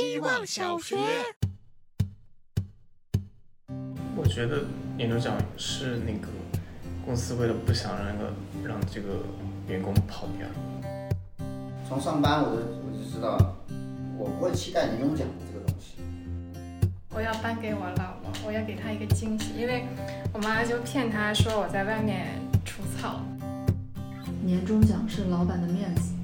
[0.00, 0.96] 希望小学。
[4.16, 4.64] 我觉得
[4.96, 6.28] 年终奖是那个
[7.04, 8.32] 公司为了不想让那个
[8.66, 9.22] 让这个
[9.68, 10.48] 员工跑掉。
[11.86, 13.36] 从上班我就我就知道，
[14.16, 15.96] 我不会期待年终奖这个东西。
[17.14, 19.84] 我要颁给我老婆，我要给她一个惊喜，因为
[20.32, 22.26] 我妈就骗她说我在外面
[22.64, 23.20] 除草。
[24.42, 26.14] 年终奖是老板的面子，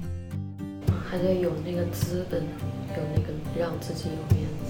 [1.07, 2.41] 还得有那个资本，
[2.97, 3.27] 有那个
[3.57, 4.65] 让自己有面子。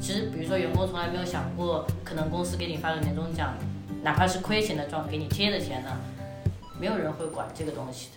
[0.00, 3.54] 其实，比如说员工从来没有想过，可能公司给你发了年终奖，
[4.02, 5.90] 哪怕是亏钱的状，给你贴的钱呢，
[6.80, 8.16] 没有人会管这个东西的。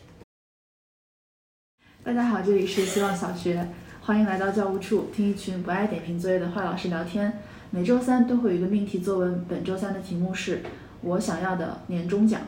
[2.03, 3.67] 大家好，这里是希望小学，
[4.02, 7.39] 欢迎来到教务处，听一群不爱点评作业的坏老师聊天。
[7.72, 10.62] 每周三都会有一个命题作文，本周三的题目是
[11.02, 12.41] 我想要的年终奖。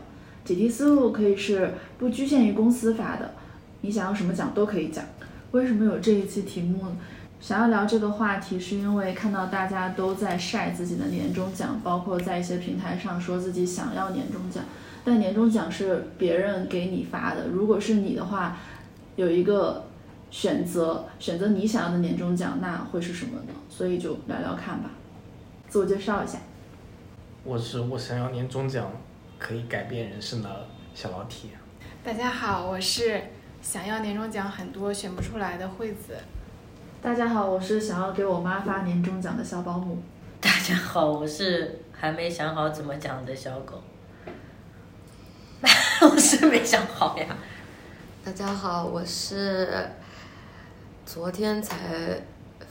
[0.46, 3.34] 解题思路可以是不局限于公司发的，
[3.82, 5.04] 你想要什么奖都可以讲。
[5.52, 6.98] 为什么有这一期题目呢？
[7.40, 14.64] 想要聊这个话题，是因为看到大家都在晒自己的年终奖，包括在一些平台上说自己想要年终奖，
[15.06, 17.48] 但年终奖是别人给你发的。
[17.48, 18.58] 如果是你的话，
[19.16, 19.86] 有一个
[20.32, 23.54] 选择，选择你想要的年终奖，那会是什么呢？
[23.70, 24.90] 所以就聊聊看吧。
[25.70, 26.40] 自我介绍一下，
[27.44, 28.92] 我是我想要年终奖
[29.38, 31.52] 可以改变人生的小老铁。
[32.04, 33.22] 大家好，我是
[33.68, 36.16] 想要年终奖很多选不出来的惠子。
[37.02, 40.02] 大家好，我是想要给我妈发年终奖的小保姆。
[40.40, 43.84] 大家好，我是还没想好怎么讲的小狗。
[46.10, 47.36] 我是没想好呀。
[48.24, 49.68] 大家好，我是
[51.06, 52.22] 昨天才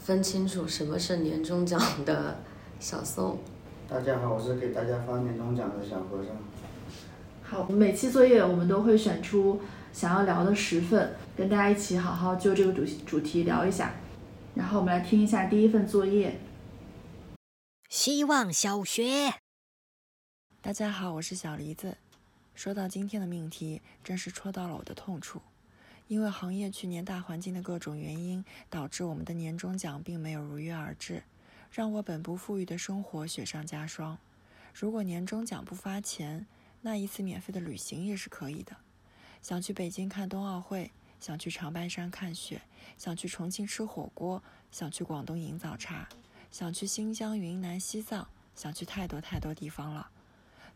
[0.00, 2.38] 分清楚什么是年终奖的
[2.80, 3.38] 小宋。
[3.86, 6.34] 大家好，我是给大家发年终奖的小和尚。
[7.42, 9.60] 好，每期作业我们都会选出
[9.96, 13.94] 想要聊的十份，跟大家一起好好就这个主主题聊一下。
[14.54, 16.38] 然后我们来听一下第一份作业。
[17.88, 19.32] 希望小学。
[20.60, 21.96] 大家好，我是小梨子。
[22.54, 25.40] 说到今天的命题，真是戳到了我的痛处。
[26.08, 31.22] 因为行业去年大环境的各种原因，导致我们的年终奖并没有如约而至，
[31.70, 34.18] 让我本不富裕的生活雪上加霜。
[34.74, 36.46] 如果年终奖不发钱，
[36.82, 38.76] 那一次免费的旅行也是可以的。
[39.46, 40.90] 想去北京看冬奥会，
[41.20, 42.62] 想去长白山看雪，
[42.98, 44.42] 想去重庆吃火锅，
[44.72, 46.08] 想去广东饮早茶，
[46.50, 50.10] 想去新疆、云南、西藏，想去太多太多地方了。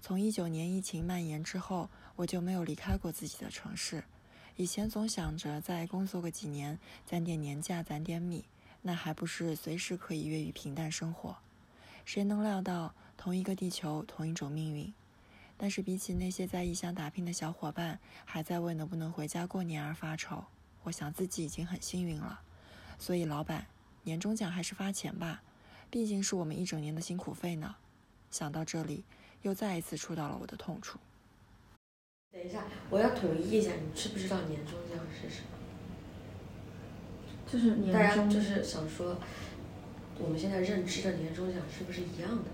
[0.00, 4.04] 从一九年疫情蔓延之后，我就没有离开过自己的城市。
[4.54, 8.44] 以前总想着再工作个几年，攒点年假，攒点米，
[8.82, 11.36] 那还不是随时可以越狱平淡生活？
[12.04, 14.94] 谁能料到同一个地球，同一种命运？
[15.60, 20.42] 但是比起那些在异乡打拼的小伙伴，还在为能不能回家过年而发愁，
[20.84, 22.40] 我想自己已经很幸运了。
[22.98, 23.66] 所以老板，
[24.04, 25.42] 年终奖还是发钱吧，
[25.90, 27.76] 毕竟是我们一整年的辛苦费呢。
[28.30, 29.04] 想到这里。
[29.42, 30.98] 又再一次触到了我的痛处。
[32.30, 35.56] 等一下，我要统一一下，你知不知道年终奖是什么？
[37.50, 39.18] 就是年大家终，就是想说，
[40.18, 42.50] 我们现在认知的年终奖是不是一样的？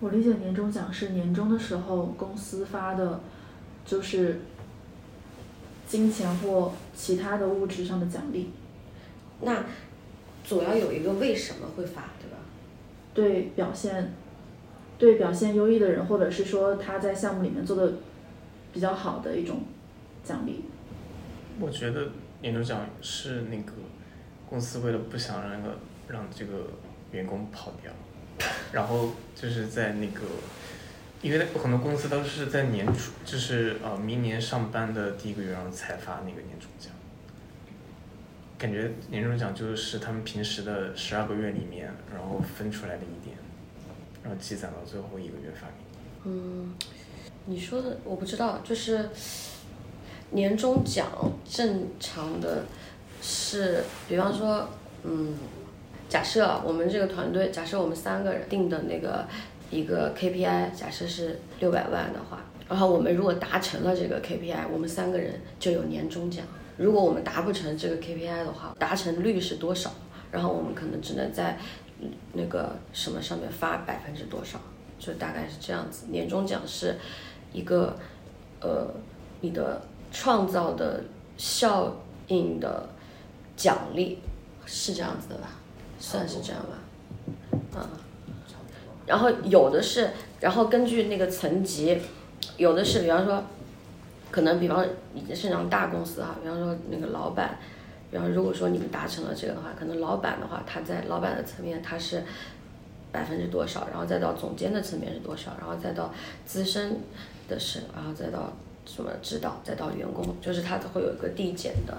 [0.00, 3.20] 我理解年终奖是年终的时候公司发的，
[3.84, 4.40] 就是
[5.86, 8.50] 金钱或其他的物质上的奖励，
[9.40, 9.64] 那
[10.44, 12.36] 总要有一个为什么会发，对吧？
[13.14, 14.12] 对表现
[14.98, 17.94] 对表现优异的人，或者是说他在项目里面做的
[18.72, 19.62] 比较好的一种
[20.22, 20.64] 奖励。
[21.58, 22.10] 我觉得
[22.42, 23.72] 年终奖是那个
[24.50, 26.66] 公司为了不想让那个让这个
[27.12, 27.90] 员工跑掉，
[28.72, 30.22] 然后就是在那个，
[31.22, 36.92] 因为很多公司都是在年初，就是呃明年上班的第一个月然后才发那个年终奖，
[38.58, 43.36] 感觉年终奖就是他们平时的十二个月里面，然后分出来的一点，
[44.22, 45.96] 然后积攒到最后一个月发给你。
[46.24, 46.74] 嗯，
[47.46, 49.08] 你说的我不知道，就是
[50.30, 51.06] 年终奖
[51.48, 52.64] 正常的
[53.22, 54.68] 是，比方说，
[55.04, 55.34] 嗯，
[56.08, 59.26] 假设我们这个团队，假设我们三个人定的那个
[59.70, 66.44] 一个 KPI，假设是六百万的话，然后我们如果达成了这个 KPI，我们三个人就有年终奖。
[66.76, 69.90] 如果我们达不成这个 KPI 的话，达成率是多少？
[70.30, 71.58] 然后我们可能只能在
[72.34, 74.60] 那个什么上面发百分之多少，
[74.98, 76.06] 就大概是这样子。
[76.10, 76.96] 年终奖是
[77.52, 77.96] 一个
[78.60, 78.92] 呃
[79.40, 79.80] 你的
[80.12, 81.02] 创造的
[81.36, 81.96] 效
[82.28, 82.88] 应的
[83.56, 84.18] 奖励，
[84.66, 85.50] 是这样子的吧？
[85.98, 87.88] 算是这样吧，嗯。
[89.06, 90.10] 然后有的是，
[90.40, 91.96] 然后根据那个层级，
[92.56, 93.40] 有的是，比方说，
[94.32, 94.84] 可能比方
[95.14, 97.56] 你是那种大公司哈，比方说那个老板，
[98.10, 102.22] 比比方如果说你们达成了这个的话，可能老板的话，他在老板的层面他是
[103.12, 106.10] 百分之多少，然后再到总监的层面是多少，然后再到
[106.46, 106.96] 资深
[107.46, 108.50] 的是，然后再到
[108.86, 111.92] 什么指导，再到员工，就是它会有一个递减的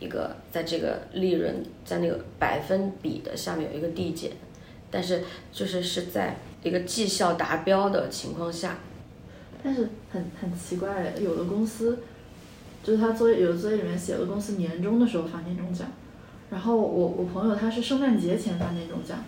[0.00, 4.32] 一个，在这个利润在那个百分比的下面有一个递减，
[4.90, 5.22] 但是
[5.52, 8.78] 就是是在一个绩效达标的情况下，
[9.62, 11.98] 但是很很奇怪，有的公司
[12.82, 15.86] 就是他作业有的作业里面写了公司年终的时候发年终奖，
[16.50, 19.18] 然后我我朋友他是圣诞节前发年终奖，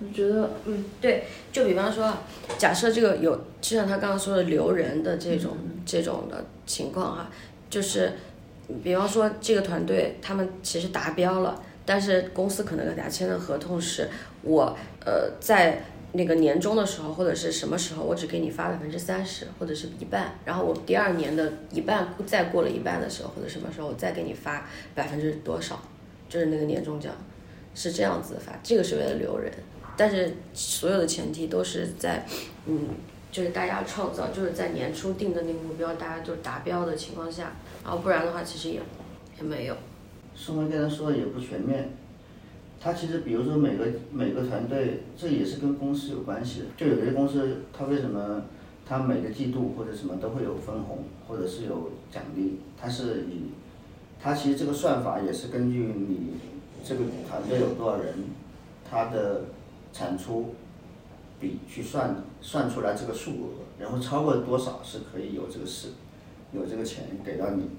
[0.00, 2.22] 我觉得嗯，对，就比方说啊，
[2.56, 7.30] 假设这个有，就像他刚刚说的留人的这种、这种的情况哈，
[7.68, 8.14] 就是
[8.82, 14.08] 比方说这个团队他们其实达标了，但是公司可能给大家签的合同是，
[14.42, 15.82] 我呃在
[16.12, 25.80] 那个年终的时候或者是什么时候，我只给你发百分之三十或者是一半，然后我第二年的一半再过了一半的时候或者什么时候我再给你发百分之多少，
[26.28, 27.12] 就是那个年终奖，
[27.74, 29.52] 是这样子发，这个是为了留人。
[29.96, 32.24] 但是所有的前提都是在，
[32.64, 32.88] 嗯，
[33.30, 37.52] 就是大家创造，就是在年初定的那个目标，大家就达标的情况下，
[37.82, 38.80] 然后不然的话，其实也
[39.38, 39.76] 也没有。
[40.34, 41.90] 宋辉刚才说的也不全面，
[42.80, 46.66] 他其实比如说每个每个团队，这也是跟公司有关系的。
[46.76, 48.42] 就有些公司，它为什么
[48.86, 53.50] 它每个季度或者什么都会有分红，或者是有奖励，它是以，
[54.22, 56.34] 它其实这个算法也是根据你
[56.84, 58.14] 这个团队有多少人，
[58.88, 59.42] 它的
[59.92, 60.54] 产出
[61.38, 63.48] 比去算，算出来这个数额，
[63.78, 65.88] 然后超过多少是可以有这个事，
[66.52, 67.70] 有这个钱给到你。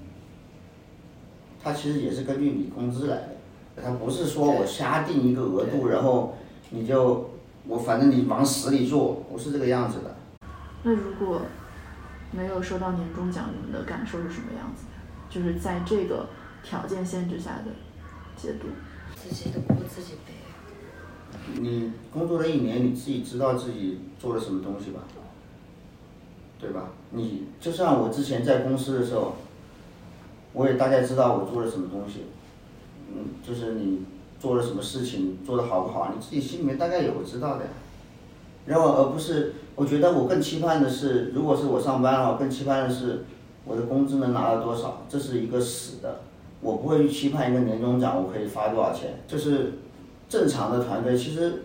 [1.62, 6.36] 它其实也是根据你工资来的，它不是说我瞎定一个额度，然后
[6.70, 7.30] 你就
[7.66, 10.16] 我反正你往死里做，不是这个样子的。
[10.82, 11.42] 那如果
[12.32, 14.92] 没有收到年终奖，你们的感受是什么样子的？
[15.30, 16.28] 就是在这个
[16.64, 17.70] 条件限制下的
[18.36, 18.68] 解读。
[19.14, 20.32] 自己的锅自己背。
[21.60, 25.00] 你工作了一年，你自己知道自己做了什么东西吧？
[26.62, 26.90] 对吧？
[27.10, 29.34] 你就像我之前在公司的时候，
[30.52, 32.26] 我也大概知道我做了什么东西，
[33.12, 34.04] 嗯，就是你
[34.38, 37.64] 做了什么事情，做的好不好，你自己心里面大概有个知道的。
[38.64, 43.24] 然后而不是，我觉得我更期盼的是，如果是我上班了，更期盼的是
[43.64, 46.20] 我的工资能拿到多少，这是一个死的。
[46.60, 49.72] 我不会去期盼一个年终奖我可以发多少钱，就是
[50.28, 51.64] 正常的团队其实，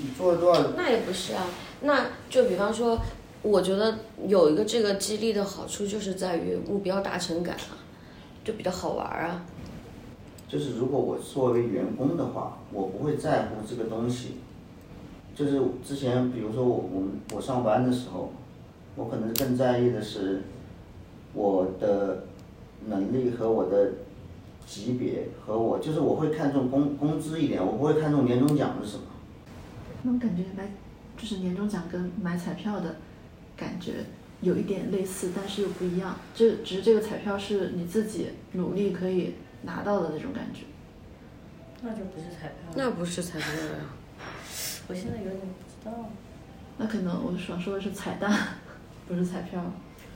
[0.00, 0.62] 你做了多少？
[0.76, 1.42] 那也不是啊，
[1.80, 3.00] 那就比方说，
[3.46, 3.96] 我觉得
[4.26, 7.78] 有一个这个激励的好处就是在于目标达成感啊，
[8.44, 9.44] 就比较好玩啊。
[10.48, 14.38] 就是如果我作为员工的话，我不会在乎这个东西。
[15.32, 18.32] 就是之前比如说我我们我上班的时候，
[18.96, 20.42] 我可能更在意的是
[21.32, 22.24] 我的
[22.86, 23.92] 能力和我的
[24.66, 29.04] 级别和我就是我会看重工工资一点，我不会看重年终奖是什么。
[30.02, 30.68] 那种感觉买
[31.16, 32.96] 就是年终奖跟买彩票的
[33.56, 34.04] 感觉
[34.40, 36.16] 有一点类似，但是又不一样。
[36.34, 40.60] 就只是这个彩票是你自己努力可以拿到的那种感觉。
[41.82, 42.74] 那就不是彩票了。
[42.76, 43.74] 那不是彩票呀。
[44.88, 46.10] 我现在有点不知道。
[46.78, 48.30] 那可能我想说的是彩蛋，
[49.08, 49.64] 不是彩票。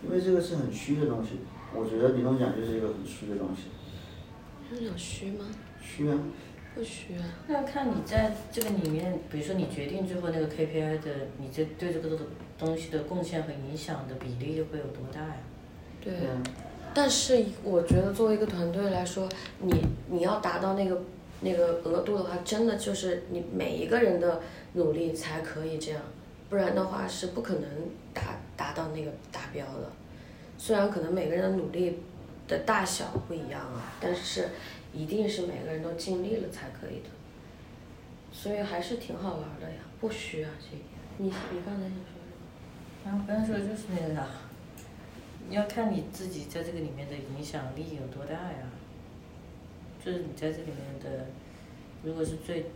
[0.05, 1.41] 因为这个是很虚的东西，
[1.75, 3.65] 我觉得年终奖就是一个很虚的东西。
[4.71, 5.45] 年终奖虚吗？
[5.83, 6.19] 虚啊。
[6.75, 7.25] 不虚啊。
[7.49, 12.17] 那要看你在这个里面，比如说你决定之后那个 KPI 的，你这对这个
[12.61, 15.37] 东西的贡献和影响的比例会有多大呀？
[16.01, 16.13] 对。
[16.93, 19.29] 但是我觉得作为一个团队来说，
[19.61, 21.01] 你你要达到那个
[21.41, 24.41] 那个额度的话，真的就是你每一个人的
[24.75, 26.03] 努力才可以这样，
[26.49, 27.63] 不然的话是不可能
[28.13, 29.91] 达达到那个达标的。
[30.59, 32.01] 虽然可能每个人的努力
[32.49, 34.49] 的大小不一样啊，但是
[34.93, 37.09] 一定是每个人都尽力了才可以的。
[38.33, 40.91] 所以还是挺好玩的呀，不虚啊这一点。
[41.19, 41.87] 你你刚才？
[43.05, 44.27] 然后刚才说就是那个啥。
[45.49, 48.71] 你要看你自己在这个里面的影响力有多大呀？
[50.05, 51.27] 就是你在这里面的，
[52.05, 52.67] 如果是最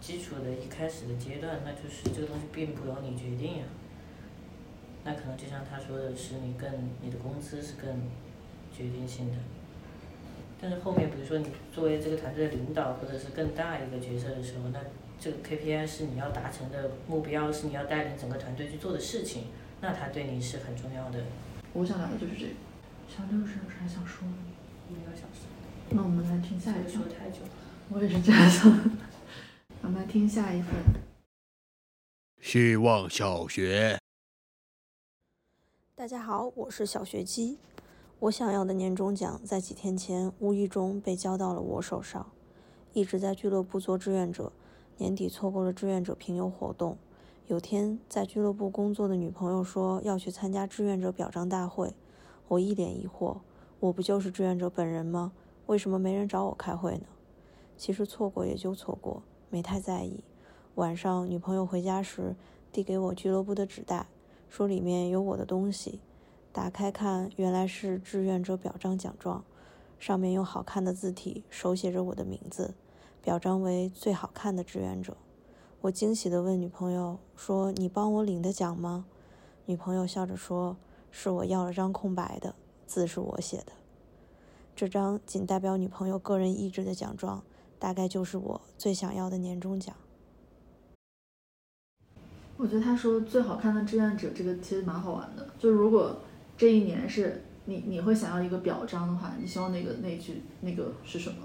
[0.00, 3.64] 基础的一开始的阶段，那就是这个东西并不由你决定呀。
[5.04, 6.68] 那可能就像他说的是，你更
[7.02, 7.88] 你的工资是更
[8.74, 9.36] 决定性的。
[10.58, 14.80] 但是后面比如说你作为这个团队的领导或者是更大一个角色的时候，那
[15.18, 19.44] 这个 KPI 是你要达成的目标，是你要带领整个团队去做的事情，
[19.80, 21.24] 那他对你是很重要的。
[21.72, 22.52] 我想聊的就是这个。
[23.08, 24.34] 小六是有啥想说的？
[24.88, 25.46] 没有想说。
[25.90, 26.90] 那我们来听下一份。
[26.90, 27.50] 说太久了。
[27.88, 28.90] 我也是这样想的。
[29.82, 30.72] 我们来听下一份。
[32.40, 33.98] 希望小学。
[35.94, 37.58] 大家好，我是小学鸡。
[38.18, 42.30] 我想要的年终奖在几天前无意中被交到了我手上。
[42.92, 44.50] 一直在俱乐部做志愿者，
[44.98, 46.96] 年底错过了志愿者评优活动。
[47.46, 51.94] 有天在俱乐部工作的女朋友说要去参加志愿者表彰大会，
[52.48, 53.38] 我一脸疑惑：
[53.78, 55.32] 我不就是志愿者本人吗？
[55.66, 57.06] 为什么没人找我开会呢？
[57.76, 60.24] 其实错过也就错过，没太在意。
[60.76, 62.34] 晚上女朋友回家时，
[62.72, 64.06] 递给我俱乐部的纸袋，
[64.48, 66.00] 说里面有我的东西。
[66.52, 69.44] 打开看，原来是志愿者表彰奖状，
[69.98, 72.74] 上面用好看的字体手写着我的名字，
[73.26, 75.16] 表彰为最好看的志愿者。
[75.80, 79.04] 我惊喜地问女朋友说：“你帮我领的奖吗？”
[79.66, 80.76] 女朋友笑着说
[81.10, 82.54] ：“是我要了张空白的，
[82.86, 83.72] 字是我写的。
[84.76, 87.42] 这张仅代表女朋友个人意志的奖状，
[87.80, 89.96] 大概就是我最想要的年终奖。”
[92.56, 96.16] 我觉得他说最好看的志愿者这个其实蛮好玩的，就如果。
[96.56, 101.36] 这一年是你你会想要一个表彰的话，你希望那个那句那个是什么？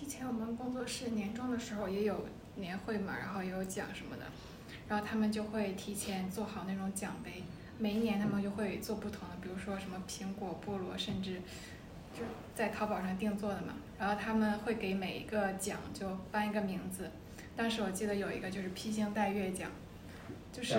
[0.00, 4.22] 之前我们工作室年终的时候也有年会嘛，然后也有奖什么的，
[4.88, 7.42] 然后他们就会提前做好那种奖杯，
[7.76, 11.42] 每一年他们就会做不同的，比如说什么苹果、菠萝，甚至
[12.14, 12.22] 就
[12.54, 17.10] 在淘宝上定做的嘛，然后他们会给每一个奖就颁一个名字，
[17.54, 19.70] 当时我记得有一个就是披星戴月奖，
[20.50, 20.74] 就是。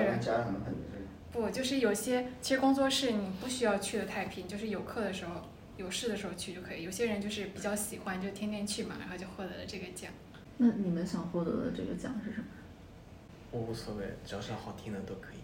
[1.31, 5.41] 不，就是有些其实工作室你不需要去的太频，就是有课的时候、
[5.81, 6.83] 有事的时候去就可以。
[6.83, 10.11] 有些人就是比较喜欢，就天天去嘛，然后就获得了这个奖。
[10.57, 12.45] 那你们想获得的这个奖是什么？
[13.49, 15.37] 我无所谓，只要是好听的都可以。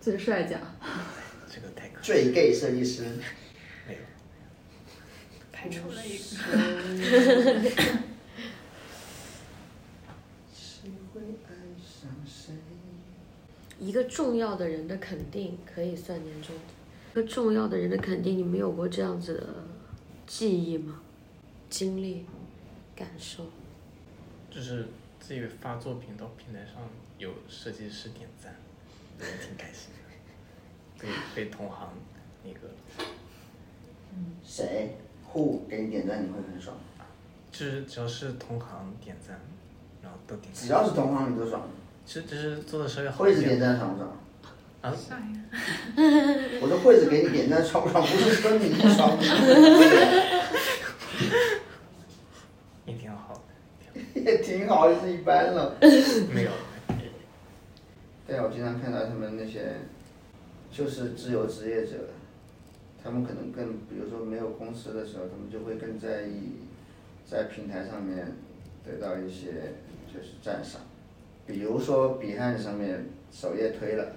[0.00, 0.60] 最帅奖。
[1.50, 2.02] 这个太可。
[2.02, 3.04] 最 gay 设计师。
[3.88, 4.00] 没有。
[5.50, 6.24] 排除了一个。
[13.80, 16.54] 一个重要的人的肯定可以算年终。
[16.54, 16.60] 一
[17.12, 19.46] 个重要的人的肯定，你们有过这样子的
[20.26, 21.00] 记忆吗？
[21.68, 22.26] 经历、
[22.94, 23.46] 感受？
[24.50, 24.88] 就是
[25.18, 26.82] 自己发作品到平台上
[27.18, 28.54] 有设计师点赞，
[29.18, 29.98] 也挺开心的。
[30.98, 31.88] 被被同行
[32.44, 32.60] 那个。
[34.44, 34.96] 谁
[35.32, 36.76] ？Who 给你点赞你会很爽？
[37.50, 39.40] 就是只要是同行点赞，
[40.02, 40.66] 然后都点赞。
[40.66, 41.68] 只要是同行你都爽。
[42.04, 43.42] 其实只是做的稍微好一点。
[43.42, 44.16] 会是点赞爽不爽？
[44.82, 44.94] 啊？
[46.60, 48.04] 我的柜子给你点赞爽不爽？
[48.04, 49.38] 不是说你爽不爽？
[52.84, 53.40] 也挺好的。
[54.20, 55.76] 也挺好，就是一般了。
[56.34, 56.50] 没有。
[58.26, 59.76] 对啊，我经常看到他们那些，
[60.72, 62.08] 就是自由职业者，
[63.02, 66.54] 他们可能更，比如说没有公司的时候，他们就会更在意，
[67.28, 68.36] 在平台上面
[68.84, 69.74] 得到一些
[70.12, 70.80] 就是赞赏。
[71.46, 74.12] 比如说 B 站上面首页推了，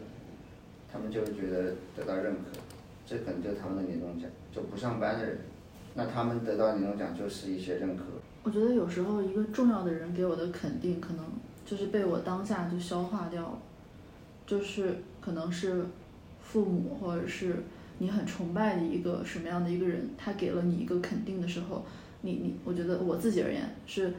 [0.96, 2.58] 他们就觉得得到认可，
[3.06, 4.30] 这可能就是他们的年终奖。
[4.54, 5.38] 就不上班的人，
[5.94, 8.04] 那他们得到年终奖就是一些认可。
[8.44, 11.26] 我觉得有时候一个重要的人给我的肯定，可能
[11.66, 13.60] 就是被我当下就消化掉了，
[14.48, 15.86] 就是可能是
[16.42, 17.58] 父母或者是
[17.98, 21.84] 你很崇拜的一个什么样的一个人，他给了你一个肯定的时候，
[22.22, 24.14] 你你，我觉得我自己而言是。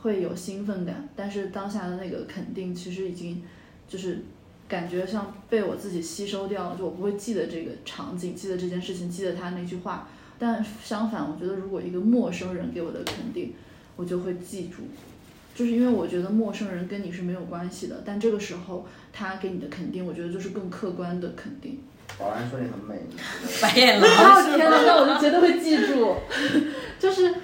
[0.00, 3.42] 会有兴奋感，但是当下的那个肯定其实已经，
[3.88, 4.22] 就是
[4.68, 10.08] 感觉像被我自己吸收掉了，就我不会记得这个场景，记得这件事情，记得他那句话。
[10.38, 13.54] 但相反，我觉得如果一个陌生人给我的肯定，
[13.96, 14.82] 我就会记住，
[15.54, 21.80] 就是因为我觉得陌生人跟你是没有关系的，但这个时候他给你的肯定，我觉得就是更客观的肯定。
[22.18, 23.00] 保安说你很美。
[23.62, 24.56] 白眼狼。
[24.56, 26.14] 天哪，那我就绝对会记住，
[27.00, 27.34] 就是。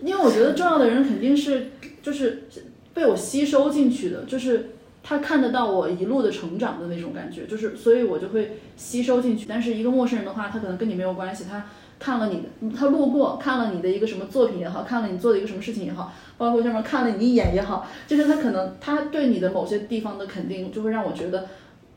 [0.00, 1.70] 因为我觉得重要的人肯定是
[2.02, 2.46] 就是
[2.92, 4.73] 被我吸收进去的，就是
[5.06, 9.44] 他看得到我一路的成长的那种感觉，就是所以我就会吸收进去。
[9.46, 11.66] 但是一个陌生人的话，他可能跟你没有关系，他
[11.98, 21.46] 看了你的，他路过看了你的一个什么作品也好，看了你做的一个什么事情也好，包括上面看了你一眼也好，就是他可能他对你的某些地方的肯定，就会让我觉得，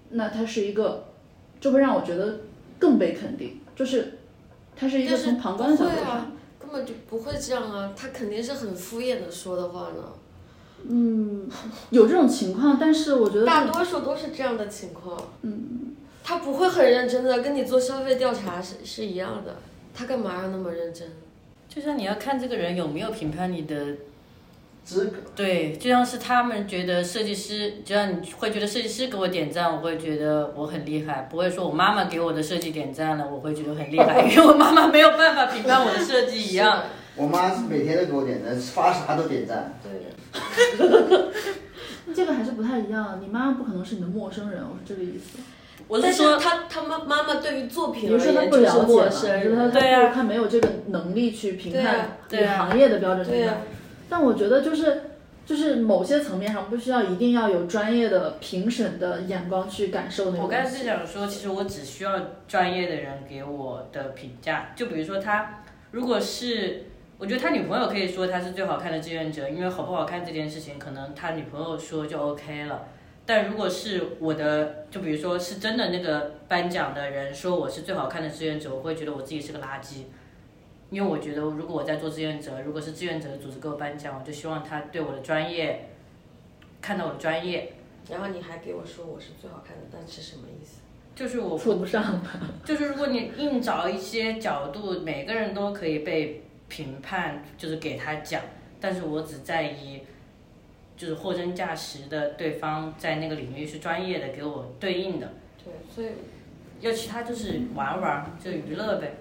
[0.10, 1.06] 那他是一个，
[1.62, 2.42] 就会让我觉得
[2.78, 4.18] 更被肯定，就是
[4.76, 6.32] 他是一个从旁观角度上。
[6.60, 7.94] 根本就不会这样啊！
[7.96, 10.04] 他肯定是很敷衍的说的话呢。
[10.90, 11.50] 嗯，
[11.92, 15.18] 有这种情况，但是我觉得大多数都是这样的情况。
[15.44, 19.56] 嗯，他不会很认真的跟你做消费调查是是一样的。
[19.94, 21.08] 他干嘛要那么认真？
[21.70, 23.76] 就像你要看这个人有没有评判你的。
[24.86, 36.86] 资格对，就像是他们觉得设计师，就像你会觉得设计师给我点赞，我会觉得我很厉害，不会说我妈妈给我的设计点赞了，我会觉得很厉害，因为我妈妈没有办法评判我的设计一样。
[37.18, 39.74] 我妈是每天都给我点赞，发啥都点赞。
[39.84, 39.92] 对。
[42.16, 45.40] 这个还是不太一样，你妈妈不可能是你的陌生人，我是这个意思。
[45.88, 53.58] 我是说，他他妈妈妈对于作品而如说他言就是不了解对啊他没有这个能力去评判以对啊行业的标准评判对啊。
[54.10, 55.04] 但我觉得就是
[55.46, 64.72] 就是某些层面上不需要一定要有专业的评审的眼光去感受那个我刚才想说，其实我只需要专业的人给我的评价。
[64.76, 66.86] 就比如说他，如果是，
[67.20, 72.88] 我觉得他女朋友可以说他是最好看的志愿者，因为好不好看这件事情，可能他女朋友说就 OK 了。
[73.26, 80.04] 但如果是我的，就比如说是真的那个颁奖的人说我是最好看的志愿者，我会觉得我自己是个垃圾。
[80.90, 85.90] 因为我觉得，如果我在做志愿者，如果是志愿者的组织给我颁奖，我就希望他对我的专业
[86.82, 87.74] 看到我的专业，
[88.10, 90.78] 然后你还给我说我是最好看的，但是什么意思？
[91.14, 92.22] 就是我付不上，
[92.64, 98.42] 就是如果你硬找一些角度，每个人都可以被评判，就是给他讲，
[98.80, 100.02] 但是我只在意，
[100.96, 105.32] 就是货真价实的对方在那个领域是专业的，给我对应的，
[105.64, 106.08] 对，所以
[106.82, 109.14] 要其他就是玩玩，就娱乐呗。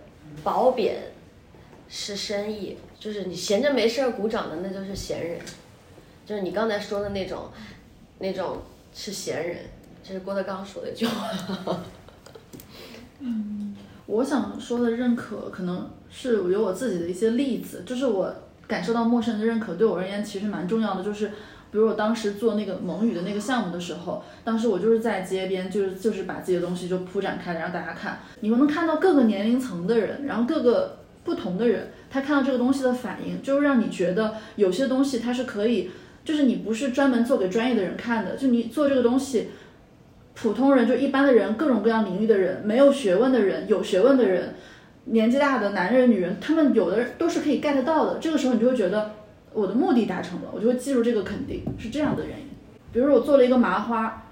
[0.43, 0.97] 褒贬
[1.88, 5.41] 是生意，就是你闲着没事儿鼓掌的，那就是闲人，
[6.26, 7.50] 就是你刚才说的那种，
[8.19, 8.59] 那种
[8.93, 9.59] 是闲人，
[10.03, 11.31] 这是郭德纲说的一句话。
[14.06, 18.32] 我想说的认可，可能是有我自己的一些例子，就是我
[18.68, 21.02] 感受到陌生人的认可，对我而言其实蛮重要的。
[21.02, 21.26] 就是
[21.72, 35.90] 比如我当时做那个蒙语的那个项目的时候，当时我就是在街边，就是就是把自己的东西就铺展开来让大家看，你们能看到各个年龄层的人，然后各个不同的人，他看到这个东西的反应，就是让你觉得有些东西它是可以，
[36.25, 39.48] 就是你不是专门做给专业的人看的，就你做这个东西。
[40.37, 44.55] 普通人就一般的人，各种各样领域的人，没有学问的人，有学问的人，
[45.07, 48.19] 年纪大的男人、女人，他们有的人都是可以 get 到的。
[48.21, 49.12] 这个时候你就会觉得
[49.55, 52.49] 我的目的达成了，我就会记住这个肯定是这样的原因。
[52.93, 54.25] 比如说我做了一个麻花，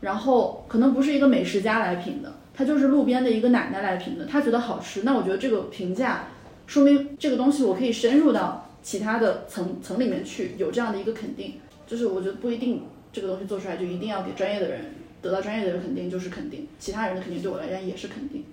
[0.00, 6.24] 然后可能不是一个美食家来评的，他就是路边的一个奶奶来评的，她觉得好吃，那我觉得这个评价
[6.66, 11.56] 说明这个东西我可以深入到其他的层层里面去，有这样的一个肯定。
[11.86, 14.80] 就是我觉得不一定这个东西做出来就一定要给专业的人。
[15.22, 18.44] 得到专业的人肯定就是肯定，其他人的肯定对我来讲也是肯定。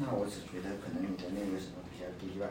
[0.00, 2.46] 那我只觉得可能你的那个什么比较低吧，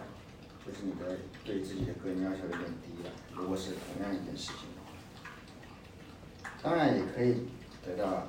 [0.66, 3.10] 就是你的对自己的个人要求有点低了。
[3.36, 4.92] 如果是同样一件事情的话，
[6.62, 7.48] 当然也可以
[7.86, 8.28] 得到，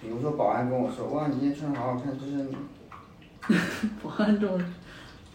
[0.00, 2.48] 比如说保安跟我说，哇，你今天穿的好好看，就是
[4.02, 4.60] 保安这种，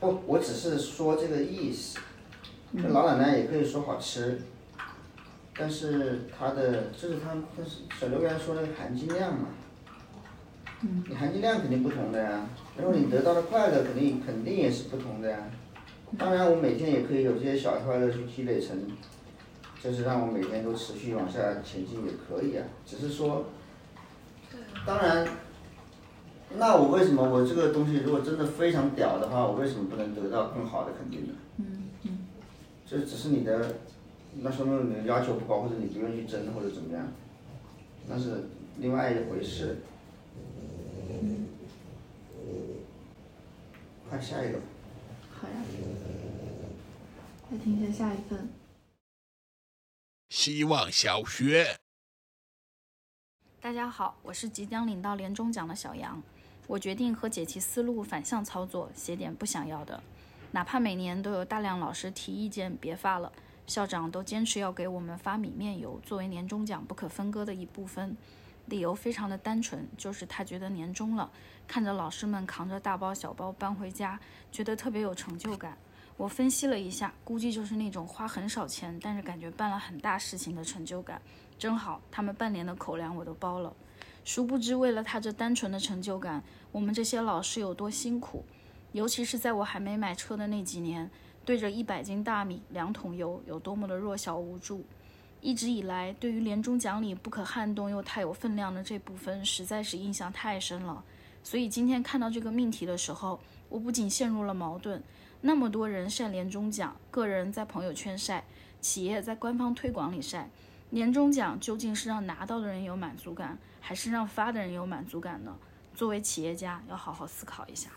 [0.02, 2.00] 不，我只是说这个意思。
[2.72, 4.41] 那老奶奶也可以说好吃，
[5.58, 9.48] 但是它的就是它，但是小刘刚才说那个含金量嘛，
[10.82, 15.38] 嗯，你含金量肯定不同的呀，然后你得到的快乐肯定肯定也是不同的呀。
[16.18, 18.78] 当然，我每天也可以有这些小快乐去积累成，
[19.82, 22.66] 就是让我每天都持续往下前进也可以啊。
[22.86, 23.46] 只是说，
[24.86, 25.26] 当然，
[26.58, 31.34] 那我为什么我这个东西如果真的非常屌的话，我为什么不能得到更好的肯定呢？
[31.58, 32.18] 嗯嗯，
[32.86, 33.76] 这只是你的，
[34.36, 37.08] 那说明你的要求不高，或者你不愿意去争，或者怎么样，
[38.08, 39.80] 那是另外一回事。
[44.10, 44.60] 看下一个。
[45.32, 45.54] 好呀。
[47.52, 48.50] 再听一下下一份。
[50.30, 51.78] 希望小学。
[53.60, 56.22] 大家好，我是即将领到年终奖的小杨。
[56.67, 60.02] 我决定和解题思路反向操作，写点不想要的。
[60.52, 63.32] 哪怕每年都有大量老师提意见，别发了，
[63.67, 68.15] 校长都坚持要给我们发米面油作为年终奖不可分割的一部分。
[68.67, 71.30] 理由非常的单纯，就是他觉得年终了，
[71.67, 74.19] 看着老师们扛着大包小包搬回家，
[74.52, 75.78] 觉得特别有成就感。
[76.15, 81.21] 我分析了一下，估计就是那种花很少钱，但是感觉办了很大事情的成就感。
[81.58, 83.74] 正好他们半年的口粮我都包了。
[84.24, 88.45] 殊不知，为了他这单纯的成就感，我们这些老师有多辛苦。
[88.91, 91.10] 尤其是在我还没买车的那几年，
[91.43, 94.86] 对着一百斤大米、两桶油，有多么的弱小无助。
[95.41, 101.04] 一直以来，对于年终奖里不可撼动又太有分量的这部分，实在是印象太深了。
[101.43, 105.01] 所以今天看到这个命题的时候，我不仅陷入了矛盾。
[105.41, 108.43] 那么多人晒年终奖，个人在朋友圈晒，
[108.80, 110.47] 企业在官方推广里晒，
[110.91, 115.58] 年终奖究竟是让拿到的人有满足感，还是让发的人有满足感呢？
[115.95, 117.89] 作为企业家，要好好思考一下。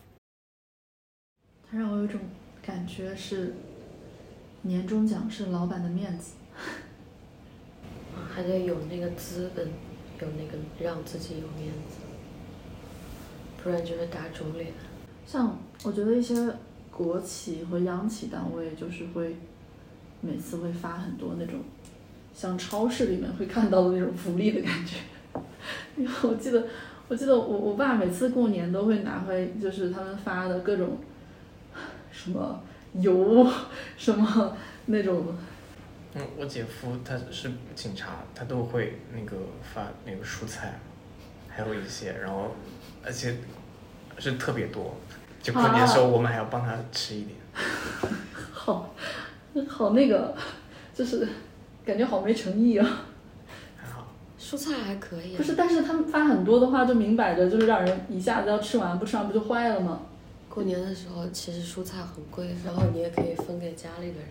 [1.70, 2.18] 它让我有种
[2.66, 3.54] 感觉是，
[4.62, 6.34] 年终奖是老板的面子。
[8.32, 9.66] 还得有那个资本，
[10.20, 11.98] 有那个让自己有面子，
[13.62, 14.72] 不然就是打肿脸。
[15.26, 16.34] 像我觉得一些
[16.90, 19.36] 国企和央企单位，就是会
[20.20, 21.60] 每次会发很多那种
[22.32, 24.96] 像超市里面会看到的那种福利的感觉。
[25.98, 26.64] 因为我记得
[27.08, 30.98] 我记得我我爸每次过年都会拿回就是他们发的各种
[32.14, 33.44] 什么油，
[33.96, 35.26] 什么那种。
[36.14, 40.78] 嗯，我姐夫他是警察，他都会那个发那个蔬菜，
[41.48, 42.54] 还有一些，然后
[43.04, 43.36] 而且
[44.16, 44.94] 是特别多，
[45.42, 47.36] 就过年的时候我们还要帮他吃一点。
[48.52, 48.94] 好，
[49.68, 50.36] 好那个，
[50.94, 51.28] 就是
[51.84, 52.88] 感觉好没诚意啊。
[53.76, 54.06] 还好，
[54.38, 55.36] 蔬菜还可以。
[55.36, 60.02] 不是，但是他们发很多的话，就明摆着就是让人一下子要吃完，不吃完不就坏了吗？
[60.54, 64.28] 过年的时候其实蔬菜很贵，然后你也可以分给家里的人。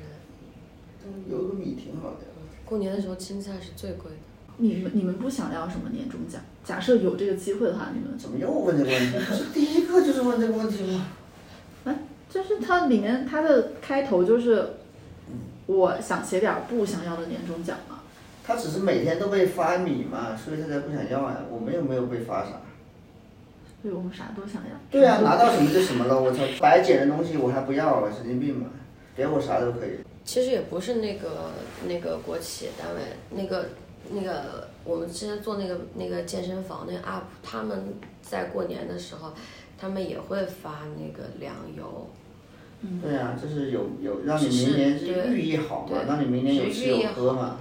[1.29, 2.19] 有个米挺好的。
[2.63, 4.17] 过年的时候青菜是最贵的。
[4.55, 6.41] 你们你们不想要什么年终奖？
[6.63, 9.17] 假设有这个机会的话，你们怎么又问这个问题？
[9.19, 11.07] 不是第一个就是问这个问题吗？
[11.83, 14.65] 哎，就是它里面它的开头就是，
[15.65, 17.99] 我想写点不想要的年终奖嘛。
[18.45, 21.37] 他只是每天都被发米嘛，所以他才不想要呀。
[21.51, 22.61] 我们又没有被发啥。
[23.83, 24.69] 对，我们啥都想要。
[24.89, 26.19] 对啊，拿到什么就什么了。
[26.19, 28.69] 我操，白捡的东西我还不要了，神经病吧！
[29.13, 29.99] 给我啥都可以。
[30.23, 31.51] 其实也不是那个
[31.85, 33.65] 那个国企单位，那个
[34.09, 39.33] 那个我们之前做那个那个健身房那个 UP，他们在过年的时候，
[39.77, 42.09] 他们也会发那个粮油。
[43.01, 47.57] 对啊，就是有有让你明年是寓意好嘛，让你明年有吃有喝嘛。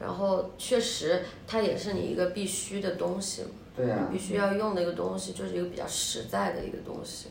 [0.00, 3.42] 然后确实，它也是你一个必须的东西。
[3.78, 4.08] 对啊。
[4.12, 7.28] 必须要用的一个东西，就是一个比较实在的一个东西。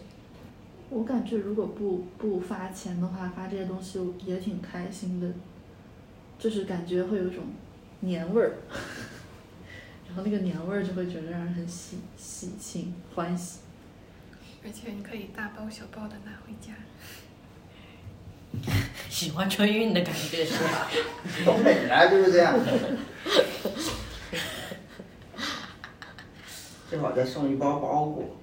[0.89, 5.27] 我感觉如果不不发钱的话，发这些东西也挺开心的，
[6.39, 7.43] 就是感觉会有一种
[7.99, 8.53] 年味儿，
[10.07, 13.59] 然后那个年味儿就会觉得让人很喜喜庆欢喜。
[14.63, 16.73] 而且你可以大包小包的拿回家。
[19.09, 20.89] 喜欢春运的感觉是吧？
[21.43, 22.57] 东北人就是这样。
[26.89, 28.23] 最好再送一包包裹。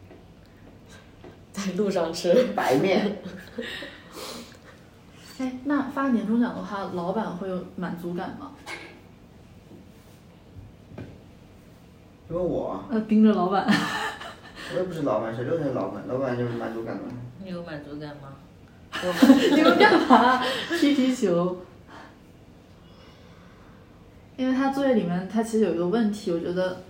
[1.53, 3.19] 在路上吃白面。
[5.39, 8.53] 哎，那发年终奖的话，老板会有满足感吗？
[12.29, 12.85] 因为我。
[12.91, 13.67] 呃，盯着老板。
[14.73, 17.03] 我又不是老板，谁都是老板，老板有满足感吗？
[17.43, 18.33] 你有满足感吗？
[19.55, 20.43] 你们干嘛？
[20.79, 21.59] 踢皮球。
[24.37, 26.83] 因为他作业里面，他其实有一个问题，我觉得，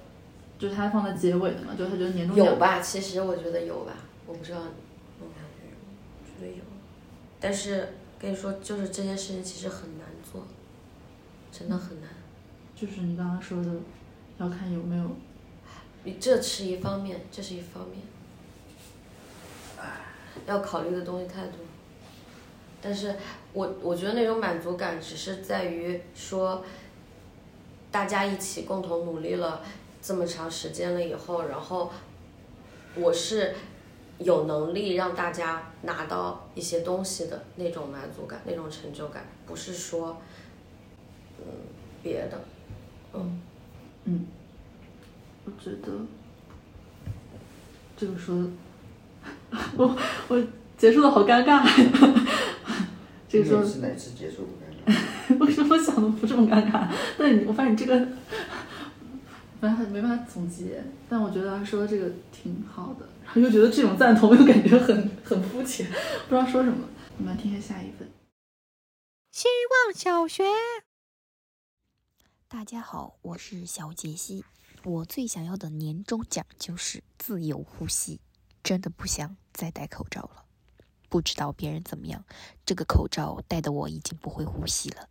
[0.58, 2.80] 就是他放在结尾的嘛，就是他觉得年终奖有吧？
[2.80, 3.92] 其实我觉得有吧，
[4.26, 4.58] 我不知道，
[5.20, 6.62] 我觉得有，
[7.40, 10.46] 但是跟你说，就是这件事情其实很难做，
[11.52, 12.08] 真的很难。
[12.74, 13.70] 就是你刚刚说的，
[14.38, 15.04] 要看有没有。
[16.06, 18.02] 你这是一方面，这是一方面，
[20.46, 21.58] 要考虑的东西太多。
[22.82, 23.16] 但是
[23.54, 26.62] 我我觉得那种满足感只是在于说，
[27.90, 29.62] 大家一起共同努力了
[30.06, 31.90] 这么长时间了以后，然后
[32.94, 33.54] 我是
[34.18, 40.20] 有能力让大家拿到一些东西的那种满足感，那种成就感，不是说
[41.38, 41.46] 嗯
[42.02, 42.38] 别的，
[43.14, 43.40] 嗯
[44.04, 44.26] 嗯。
[45.46, 45.92] 我觉得
[47.96, 48.34] 这个说，
[49.76, 49.96] 我
[50.28, 51.66] 我结束的好尴尬。
[53.26, 55.38] 这个说是哪次结束不尴尬？
[55.38, 56.86] 为什么想的不这么尴尬？
[57.18, 58.08] 但你我发现你这个，
[59.72, 60.84] 反正没办法总结。
[61.08, 65.86] 但我觉得他说的这个挺好的，然后又觉得这种赞同又感觉很很肤浅，
[66.28, 66.86] 不知道说什么。
[67.16, 68.10] 我们来听一下下一份。
[69.32, 69.48] 希
[69.86, 70.44] 望小学。
[72.48, 74.44] 大家好，我是小杰西。
[74.84, 78.20] 我最想要的年终奖就是自由呼吸，
[78.62, 80.44] 真的不想再戴口罩了。
[81.08, 82.24] 不知道别人怎么样，
[82.66, 85.08] 这个口罩戴的我已经不会呼吸了，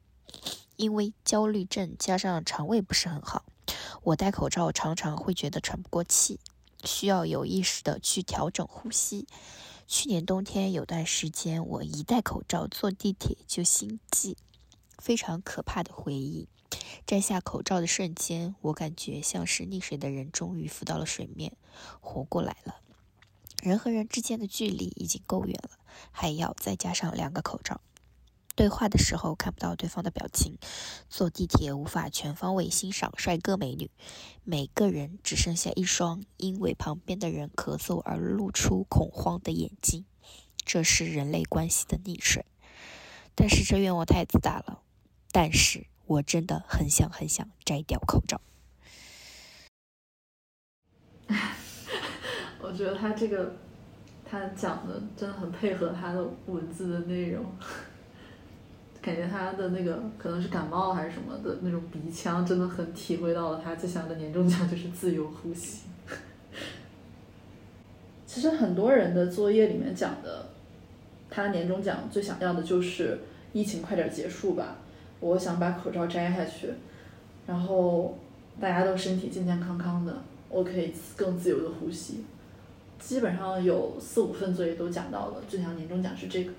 [0.76, 3.46] 因为焦虑症加上肠胃不是很好，
[4.04, 6.40] 我戴口罩常常会觉得喘不过气，
[6.84, 9.28] 需要有意识的去调整呼吸。
[9.88, 14.38] 去年冬天有段时间，我一戴口罩坐地铁就心悸，
[14.98, 16.48] 非常可怕的回忆。
[17.06, 21.56] 摘下口罩的瞬间，我感觉像是溺水的人终于浮到了水面，
[22.00, 22.76] 活过来了。
[23.62, 25.78] 人和人之间的距离已经够远了，
[26.12, 27.80] 还要再加上两个口罩。
[28.56, 30.58] 对话的时候看不到对方的表情，
[31.10, 33.90] 坐地铁无法全方位欣赏帅哥美女，
[34.44, 40.06] 每个人只剩下一双因为旁边的人咳嗽而露出恐慌的眼睛。
[40.66, 42.46] 这是人类关系的溺水。
[43.36, 44.82] 但是这愿望太自大了。
[45.32, 45.88] 但是。
[46.06, 48.42] 我真的很想很想摘掉口罩。
[52.60, 53.56] 我觉得他这个
[54.30, 57.46] 他讲的真的很配合他的文字的内容，
[59.04, 65.82] 感觉他的那个可能是感冒还是什么的那种鼻腔，真的很体会到了他最想要的年终奖就是自由呼吸。
[68.26, 70.46] 其实很多人的作业里面讲的，
[71.30, 73.20] 他年终奖最想要的就是
[73.52, 74.78] 疫情快点结束吧，
[75.20, 76.70] 我想把口罩摘下去，
[77.46, 78.18] 然后
[78.62, 80.16] 大家都身体健健康康的，
[80.48, 82.24] 我可以更自由的呼吸。
[82.98, 86.54] 基本上有四五份作业都讲到了，最想年终奖是这个。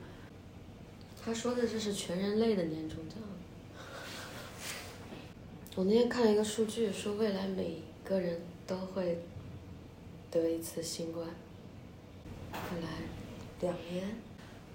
[1.25, 3.17] 他说的这是全人类的年终奖。
[5.75, 9.19] 我那天看了一个数据，说未来每个人都会
[10.31, 11.27] 得一次新冠。
[12.53, 12.89] 未来
[13.63, 14.05] 两年。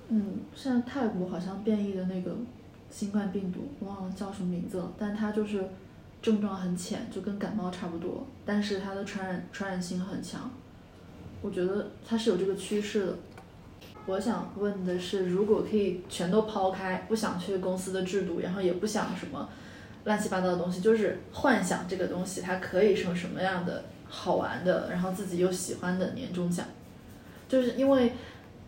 [0.07, 2.35] 嗯，现在泰国好像变异的那个
[2.89, 5.63] 新冠病毒，忘了叫什么名字了，但它就是
[6.19, 10.49] 症状很浅，就跟感冒差不多，但是它的传染传染性很强。
[11.43, 13.15] 我觉得它是有这个趋势的。
[14.09, 19.47] 我想问的是，如果可以全都抛开，不想去公司的制度，然后也不想什么
[20.05, 26.65] 乱七八糟的东西，就是幻想这个东西它可以成什么样的好玩的，然后自己又喜欢的年终奖，
[27.47, 28.13] 就是因为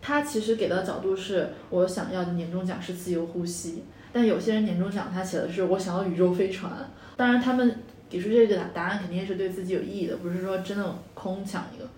[0.00, 6.70] 它其实给的角度是我想要的年终奖是自由呼吸，但有些人年终奖他写的是我想要宇宙飞船，
[7.16, 11.88] 当然他们给出这个答案肯定是对自己有意义的，不是说真的空抢一个。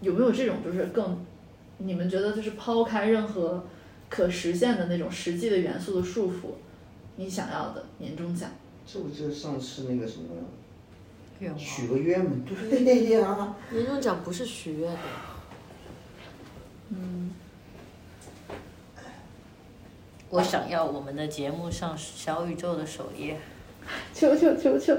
[0.00, 1.22] 有没有这种就是更，
[1.82, 3.64] 你们觉得就是抛开任何
[4.08, 6.54] 可实现的那种实际的元素的束缚，
[7.16, 8.50] 你想要的年终奖？
[8.86, 10.28] 这不就是上次那个什么
[11.38, 12.32] 愿望许个愿吗？
[12.46, 13.54] 对呀。
[13.70, 14.98] 年终奖不是许愿的。
[16.90, 17.30] 嗯。
[20.28, 23.38] 我想要我们的节目上小宇宙的首页。
[24.14, 24.96] 求求求求！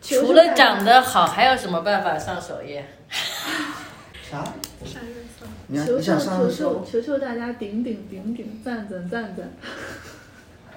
[0.00, 2.84] 除了长得好，还有什么办法上首页？
[4.28, 4.44] 啥？
[4.84, 5.46] 啥热搜。
[5.68, 6.84] 你求求你想求求？
[6.84, 9.48] 求求大家顶顶顶顶赞赞赞赞！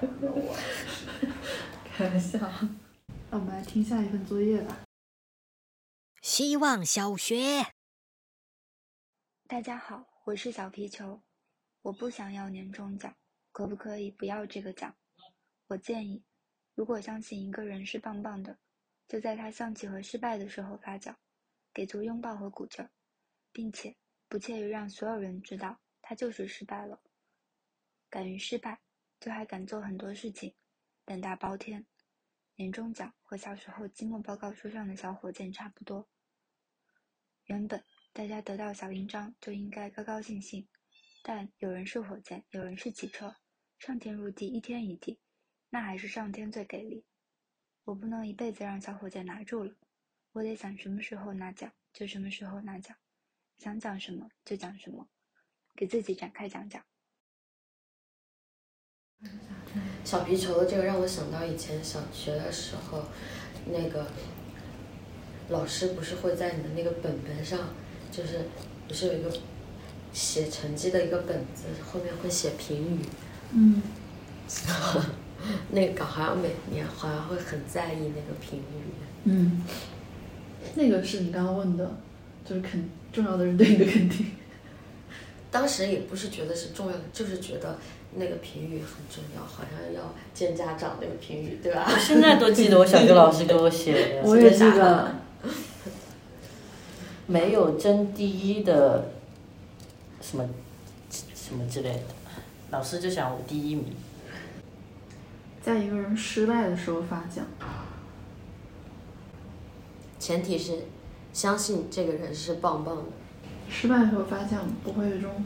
[1.84, 2.38] 开玩笑。
[3.28, 4.78] 那我们来听下一份作业吧。
[6.22, 7.66] 希望小学。
[9.48, 11.20] 大家好，我是小皮球。
[11.82, 13.12] 我不想要年终奖，
[13.50, 14.94] 可不可以不要这个奖？
[15.66, 16.22] 我建议，
[16.76, 18.56] 如果相信一个人是棒棒的，
[19.08, 21.16] 就在他丧气和失败的时候发奖，
[21.74, 22.90] 给足拥抱和鼓劲儿，
[23.52, 23.96] 并且
[24.28, 27.02] 不怯于让所有人知道他就是失败了。
[28.08, 28.80] 敢于失败，
[29.20, 30.54] 就还敢做很多事情，
[31.04, 31.86] 胆大包天。
[32.56, 36.08] 年终奖和小时候期末报告书上的小火箭差不多。
[37.44, 37.82] 原本
[38.12, 40.68] 大家得到小印章就应该高高兴兴，
[41.22, 43.34] 但有人是火箭，有人是汽车，
[43.78, 45.18] 上天入地一天一地，
[45.70, 47.04] 那还是上天最给力。
[47.84, 49.74] 我不能一辈子让小火箭拿住了，
[50.32, 52.96] 我得想什么时候拿奖就什么时候拿奖，
[53.60, 55.06] 想讲什么就讲什么，
[55.76, 56.82] 给自己展开讲讲。
[60.02, 63.04] 小皮球的这个让我想到以前小学的时候，
[63.66, 64.06] 那个
[65.50, 67.68] 老师不是会在你的那个本本上，
[68.10, 68.46] 就是
[68.88, 69.30] 不是有一个
[70.10, 73.04] 写成绩的一个本子，后面会写评语。
[73.52, 73.82] 嗯。
[75.70, 78.64] 那个好像每年好像会很在意那个评语。
[79.24, 79.62] 嗯。
[80.74, 82.00] 那个是你刚刚问的，
[82.42, 84.26] 就是肯重要的人对你的肯定。
[85.50, 87.78] 当时也不是觉得是重要的，就是觉得
[88.14, 91.86] 那个评语很重要，好像要见家长那个评语，对吧？
[91.90, 94.22] 我现在都记得我小学老师给我写的。
[94.22, 95.14] 我也记得。
[97.26, 99.12] 没有争第一的，
[100.20, 100.44] 什么
[101.10, 102.02] 什么之类的，
[102.70, 103.86] 老师就想我第一名。
[105.62, 107.46] 在一个人失败的时候发奖。
[110.18, 110.72] 前提是
[111.32, 113.02] 相信这个人是棒棒的。
[113.70, 115.44] 失败的时候发现，不会有一种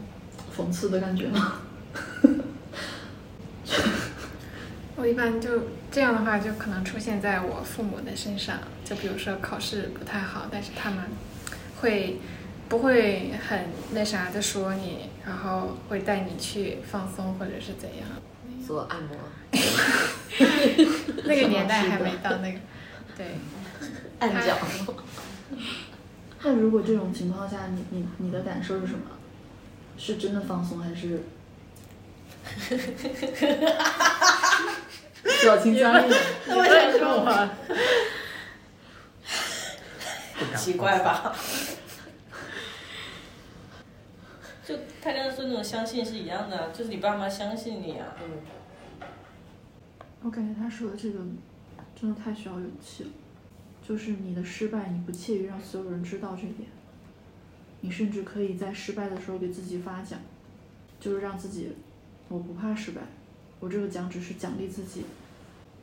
[0.55, 1.59] 讽刺的感觉吗？
[4.97, 5.49] 我一般就
[5.91, 8.59] 这样的话，就可能出现在我父母的身上。
[8.83, 11.03] 就比如说考试不太好，但是他们
[11.81, 12.19] 会
[12.69, 18.07] 不会很那啥的说你，然后会带你去放松或者是怎样？
[18.65, 19.17] 做按摩。
[21.25, 22.59] 那个年代还没到那个，
[23.15, 23.27] 对，
[24.19, 24.57] 按脚。
[26.43, 29.01] 那如果这种情况下，你你你的感受是什么？
[29.97, 31.23] 是真的放松还是？
[35.41, 36.13] 表情僵硬。
[36.47, 37.49] 我想说我。
[40.57, 41.33] 奇怪吧？
[44.65, 48.07] 就他刚才说那种相信是一样的，就是你爸妈相信你啊。
[48.21, 48.41] 嗯。
[50.23, 51.19] 我感觉他说的这个
[51.99, 53.09] 真的太需要勇气了。
[53.87, 56.67] 就是你的失败，你不怯于让所有人知道这点。
[57.81, 60.19] 你甚至可以在失败的时候给自己发奖，
[60.99, 61.71] 就是让自己，
[62.27, 63.01] 我不怕失败，
[63.59, 65.03] 我这个奖只是奖励自己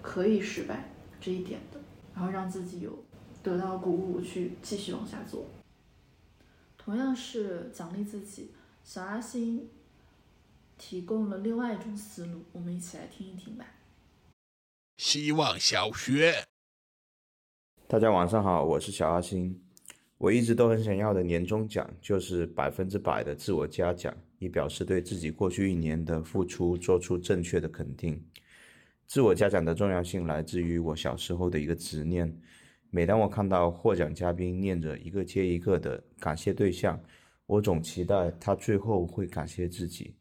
[0.01, 1.79] 可以失败这一点的，
[2.13, 3.05] 然后让自己有
[3.41, 5.47] 得到鼓舞去继续往下做。
[6.77, 8.51] 同样是奖励自己，
[8.83, 9.69] 小阿星
[10.77, 13.65] 提供了另外一种思路，我们一起来听一听吧。
[14.97, 16.47] 希望小学，
[17.93, 19.55] 大家晚上好，我是小阿星。
[20.17, 28.19] 我一直都很想要的年终奖就是百分之百的自我嘉奖，以表示对自己过去一年的付出做出正确的肯定。
[29.07, 32.35] 自我嘉奖的重要性来自于我小时候的一个执念。
[32.89, 36.99] 每当我看到获奖嘉宾念着一个接一个的感谢对象，
[37.45, 40.15] 我总期待他最后会感谢自己。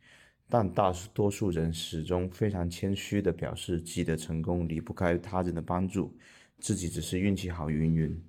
[0.49, 6.13] 但大多数人始终非常谦虚地表示自己的成功离不开他人的帮助，
[6.61, 8.23] 自己只是运气好云云。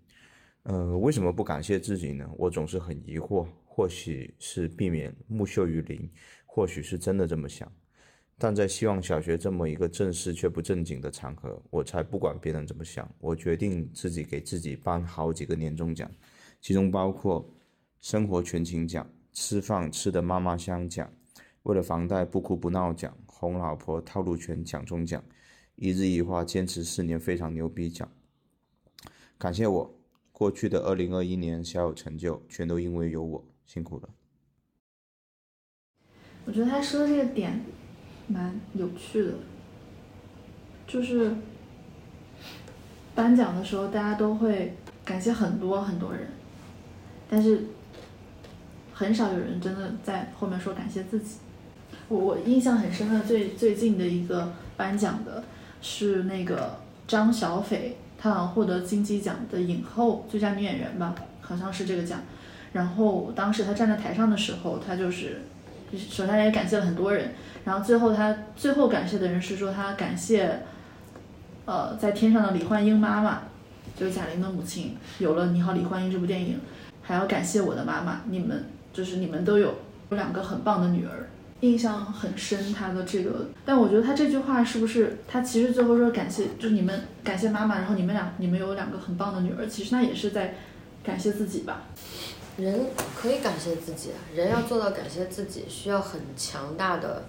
[0.65, 2.29] 呃，为什么不感谢自己呢？
[2.37, 3.47] 我总是很疑惑。
[3.75, 6.07] 或许是避免木秀于林，
[6.45, 7.73] 或许是真的这么想。
[8.37, 13.11] 但在希望小学这么一个正式却不正经的场合，我才不管别人怎么想。
[13.19, 16.11] 我决定自己给自己颁好几个年终奖，
[16.61, 17.49] 其中包括
[18.03, 21.11] 生活全勤奖、吃饭吃的妈妈香奖、
[21.63, 25.25] 为了房贷不哭不闹奖、哄老婆套路全奖中奖、
[25.77, 28.07] 一日一话坚持四年非常牛逼奖。
[29.43, 29.93] 感谢我。
[30.31, 34.09] 过去的二零二一年，小有成就，全都因为有我，辛苦了。
[36.45, 37.61] 我觉得他说的这个点
[38.29, 39.35] 蛮有趣的，
[40.87, 41.35] 就是
[43.17, 46.29] 颁奖的时候，大家都会感谢很多很多人，
[47.29, 47.65] 但是
[48.93, 51.39] 很少有人真的在后面说感谢自己。
[52.09, 55.43] 我我印象很深的最最近的一个颁奖的
[55.81, 56.79] 是那个
[57.09, 57.97] 张小斐。
[58.23, 62.21] 她好像获得金鸡奖的影后最佳女演员吧，好像是这个奖。
[62.73, 65.43] 然后当时她站在台上的时候，她就是
[65.93, 67.33] 首先也感谢了很多人，
[67.65, 70.61] 然后最后她最后感谢的人是说她感谢，
[71.65, 73.41] 呃，在天上的李焕英妈妈，
[73.97, 76.61] 就是贾玲的母亲，有了《你好，李焕英》这部电影，
[77.03, 79.75] 还要感谢我的妈妈，你们就是你们都有
[80.11, 81.29] 有两个很棒的女儿。
[81.63, 90.57] 印象很深，他的这个，但我觉得他这句话是不是他其实最后说感谢，就是你们感谢妈妈，然后你们俩你们有两个很棒的女儿，其实那也是在
[91.05, 91.85] 感谢自己吧。
[92.57, 97.23] 人可以感谢自己，人要做到感谢自己，需要很强大的，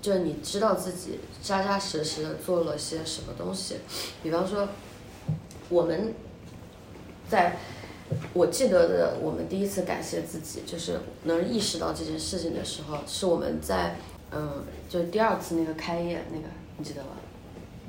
[0.00, 3.74] 就是你知道自己扎扎实实的做了些什么东西，
[4.22, 4.68] 比方说
[5.68, 6.14] 我们
[7.28, 7.56] 在。
[8.32, 13.96] 我记得的，我们第一次感谢自己，就是能意识到这件事情的时候，是我们在，
[14.30, 16.44] 嗯，就第二次那个开业那个，
[16.78, 17.08] 你记得吗？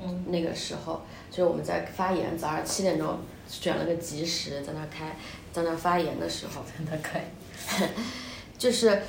[0.02, 0.24] 嗯。
[0.28, 5.16] 那个时候，就是我们在发言，早上七点钟选了个吉时，在那开，
[5.52, 6.62] 在那发言的时候。
[6.62, 7.24] 在那开。
[8.58, 9.02] 就是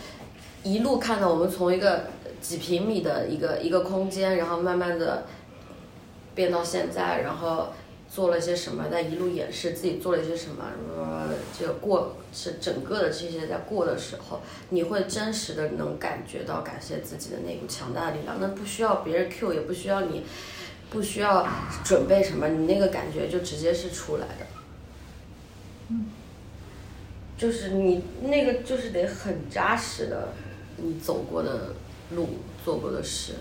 [0.63, 2.05] 一路看到我们从一个
[2.39, 5.25] 几平米的一个一个空间，然后慢慢的
[6.33, 7.67] 变到现在，然后。
[8.13, 10.65] 做了些什么，在一路演示自己做了一些什么，
[10.97, 20.25] 呃，这个过是整个的这些在过的时候，你会真实的能感觉到感谢自己的那股强大的力量，那不需要别人 Q，也不需要你，
[20.89, 21.47] 不需要
[21.85, 24.45] 准备什么，你那个感觉就直接是出来的。
[25.87, 26.07] 嗯，
[27.37, 30.33] 就是你那个就是得很扎实的，
[30.75, 31.73] 你走过的
[32.13, 32.27] 路，
[32.65, 33.35] 做过的事。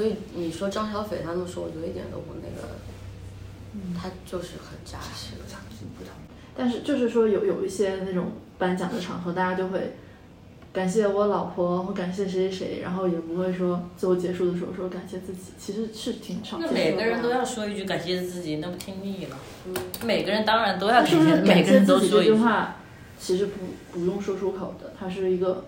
[0.00, 2.68] 所以你说张小斐他们说，我觉得一点都不那个，
[4.00, 5.34] 他就是很扎实。
[6.56, 9.94] 但是就是说有有一些那种颁奖的场合，大家就会
[10.72, 16.56] 感谢我老婆或感谢谁谁谁，然后也不会说最后结束的时候说感谢自己，其实是挺少。
[16.58, 19.36] 那每个人都要说一句感谢自己，那不听腻了？
[19.66, 22.76] 嗯，每个人当然都要感谢，每个人都说一句话，
[23.18, 23.52] 其实不
[23.92, 25.64] 不用说出口的，它是一个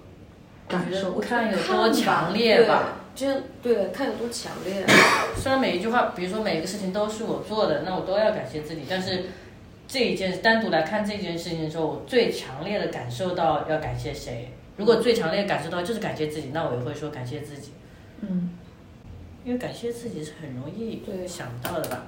[0.66, 2.96] 感受，看有多强烈吧。
[3.14, 3.26] 就
[3.62, 4.84] 对，看有多强烈。
[5.36, 8.82] 虽然每一句话，比如说每一个事情都是我做的，那我都要感谢自己。
[8.88, 9.24] 但是
[9.86, 14.52] 这一件单独来看这件事情的时候，我最强烈的感受到要感谢谁？
[14.78, 17.72] 如果最强烈感受到就是感谢自己，那我也会说感谢自己。
[18.22, 18.50] 嗯，
[19.44, 22.06] 因为感谢自己是很容易想到的吧？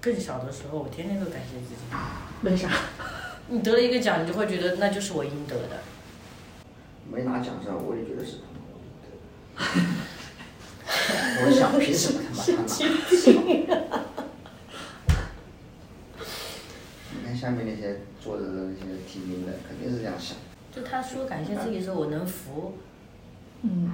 [0.00, 1.80] 更小的时候，我天天都感谢自己。
[2.42, 2.68] 为啥？
[3.48, 5.78] 你得了一个奖，你就会觉得那就是我应得的。
[7.10, 8.38] 没拿奖上，我也觉得是。
[11.46, 12.84] 我想凭什么他妈他
[13.32, 13.84] 妈？
[17.10, 20.36] 你看下面那些坐着的那些提名的，肯定是这样想。
[20.70, 22.74] 就他说感谢自己的时候，我能服。
[23.62, 23.92] 嗯。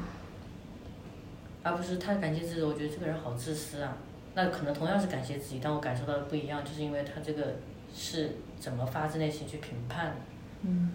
[1.62, 3.96] 而不是他感谢自己，我觉得这个人好自私啊。
[4.34, 7.56] 那可能同样是感谢自己，但我感受到的不一样，就是因为他这个
[7.94, 10.16] 是怎么发自内心去评判的。
[10.62, 10.92] 嗯。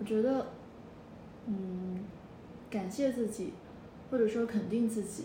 [0.00, 0.46] 我觉得，
[1.46, 2.04] 嗯，
[2.70, 3.52] 感谢自己。
[4.10, 5.24] 或者说肯定自己，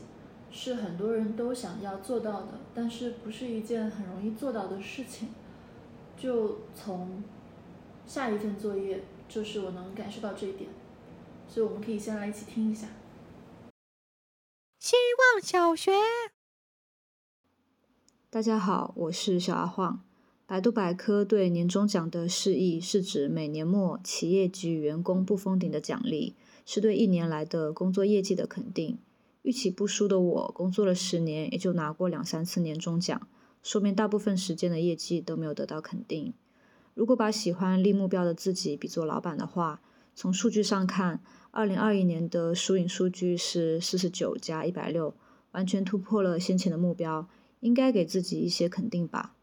[0.52, 5.30] 是很多人都想要做到的，但是不是一件很容易做到的事情。
[6.18, 7.24] 就从
[8.06, 10.70] 下一份作业，就是我能感受到这一点，
[11.48, 12.88] 所以我们可以先来一起听一下。
[14.80, 15.92] 希望小学，
[18.30, 20.04] 大家好，我是小阿晃。
[20.46, 26.36] 百度百科对年终奖的释义是指每年末企业给予员工不封顶的奖励，
[26.66, 28.98] 是对一年来的工作业绩的肯定。
[29.42, 33.28] 预期不输的我，工作了十年，也就拿过两三次年终奖，
[33.62, 36.34] 说明大部分时间的业绩都没有得到肯定。
[36.94, 39.82] 如果把喜欢立目标的自己比作老板的话，
[40.16, 45.14] 从数据上看，二零二一年的输赢数据是四十九加一百六，
[45.52, 47.28] 完全突破了先前的目标，
[47.60, 49.36] 应该给自己一些肯定吧。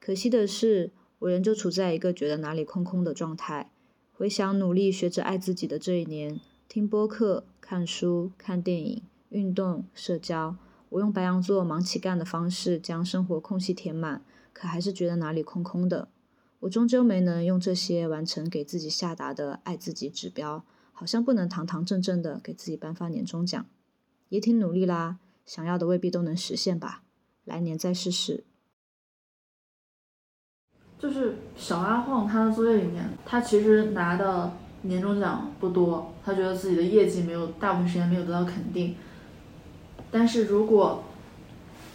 [0.00, 3.70] 可惜的是，我仍旧处在一个觉得哪里空空的状态。
[4.12, 6.40] 回想努力学着爱自己的这一年，
[6.76, 10.56] 听播客、看书、看电影、运动、社交，
[10.90, 14.22] 我用白羊座忙起干的方式将生活空隙填满，
[14.52, 16.08] 可还是觉得哪里空空的。
[16.60, 23.64] 我终究没能用这些完成给自己下达的爱自己指标，好像不能堂堂正正的给自己颁发年终奖。
[24.28, 25.16] 也挺努力啦，
[25.46, 27.04] 想要的未必都能实现吧，
[27.46, 28.44] 来年再试试。
[30.98, 34.52] 就是小阿晃他的作业里面，他其实拿的
[34.86, 38.96] 年终奖不多，他觉得自己的业绩没有大部分时间没有得到肯定。
[40.10, 41.04] 但是如果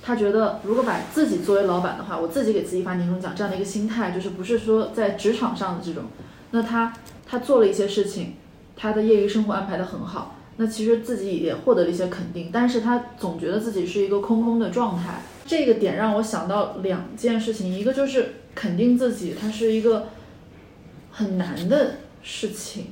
[0.03, 6.03] 他觉得如果把自己作为老板的话，我自己给自己发年终奖这样的一个心态，就是不是说在职场上的这种，
[6.51, 6.93] 那他
[7.25, 8.33] 他做了一些事情，
[8.75, 15.21] 他的业余生活安排的很好，那其实自己也获得了一些肯定，但是他总觉得自己是一个空空的状态。
[15.45, 20.07] 这个点让我想到两件事情，一个就是肯定自己，它是一个
[21.11, 22.87] 很难的事情，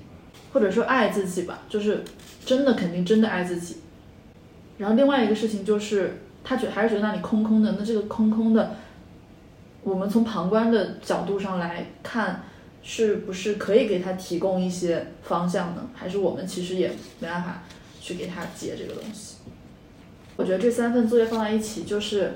[0.53, 2.03] 或者说爱自己吧，就是
[2.45, 3.77] 真的肯定真的爱自己。
[4.77, 8.75] 然后另外一个事情就是他觉还是觉得那里空空的，那这个空空的，
[9.83, 12.43] 我们从旁观的角度上来看，
[12.81, 15.89] 是不是可以给他提供一些方向呢？
[15.93, 17.63] 还是我们其实也没办法
[17.99, 19.35] 去给他解这个东西？
[20.37, 22.35] 我觉得这三份作业放在一起，就是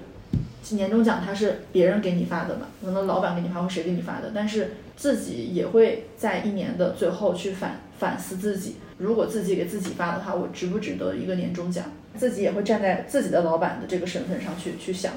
[0.71, 11.85] 年终奖它是别人给你发的嘛，可能老板给你发或谁给你发的，但是自己也会在一年的最后去反反思自己，如果自己给自己发的话，我值不值得一个年终奖？
[12.15, 15.13] 自己也会站在自己的老板的这个身份上去去想。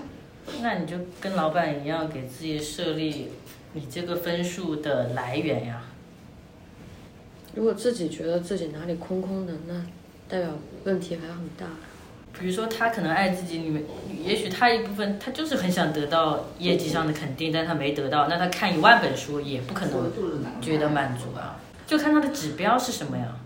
[0.62, 3.28] 那你就跟老板一样，给自己设立
[3.74, 5.82] 你这个分数的来源呀。
[7.54, 9.74] 如果自己觉得自己哪里空空的，那
[10.28, 10.50] 代表
[10.84, 11.66] 问题还很大。
[12.38, 13.82] 比如说他可能爱自己，你们
[14.26, 20.10] 也许他一部分他就是很想得到业绩上的肯定，但他没得到，那他看一万本书也不可能
[20.60, 21.60] 觉得满足啊。
[21.86, 23.36] 就看他的指标是什么呀？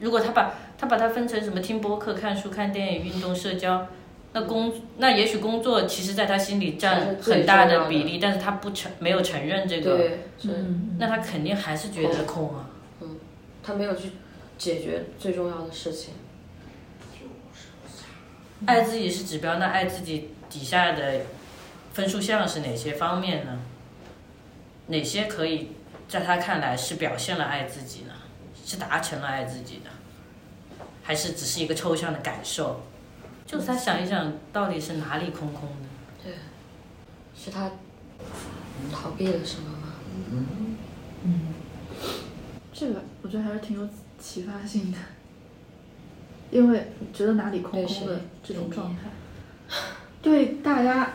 [0.00, 3.86] 如果他把他把它分成什么听播客、看书、看电影、运动、社交，
[4.32, 10.10] 那工那也许工作其实在他心里占很大的比例，但是他不承没有承认这个，
[10.98, 12.68] 那他肯定还是觉得空啊。
[13.00, 13.16] 嗯，
[13.62, 14.10] 他没有去
[14.58, 16.14] 解决最重要的事情。
[18.66, 21.20] 爱自己是指标，那爱自己底下的
[21.92, 23.60] 分数项是哪些方面呢？
[24.86, 25.72] 哪些可以
[26.08, 28.12] 在他看来是表现了爱自己呢？
[28.66, 29.90] 是达成了爱自己的，
[31.02, 32.80] 还是只是一个抽象的感受？
[33.46, 36.24] 就是他想一想，到底是哪里空空的？
[36.24, 36.32] 对，
[37.36, 37.70] 是他
[38.90, 39.94] 逃避了什么吗？
[41.24, 41.54] 嗯，
[42.72, 43.86] 这个我觉得还是挺有
[44.18, 44.98] 启发性的。
[46.54, 49.10] 因为觉得哪里空空的这种状态，
[50.22, 51.14] 对大家，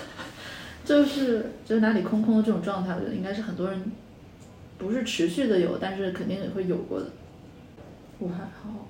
[0.84, 3.90] 就是觉得哪里空空的这种状态，我觉得应该是很多人
[4.76, 7.10] 不是持续的有，但是肯定也会有过的。
[8.18, 8.86] 我还好，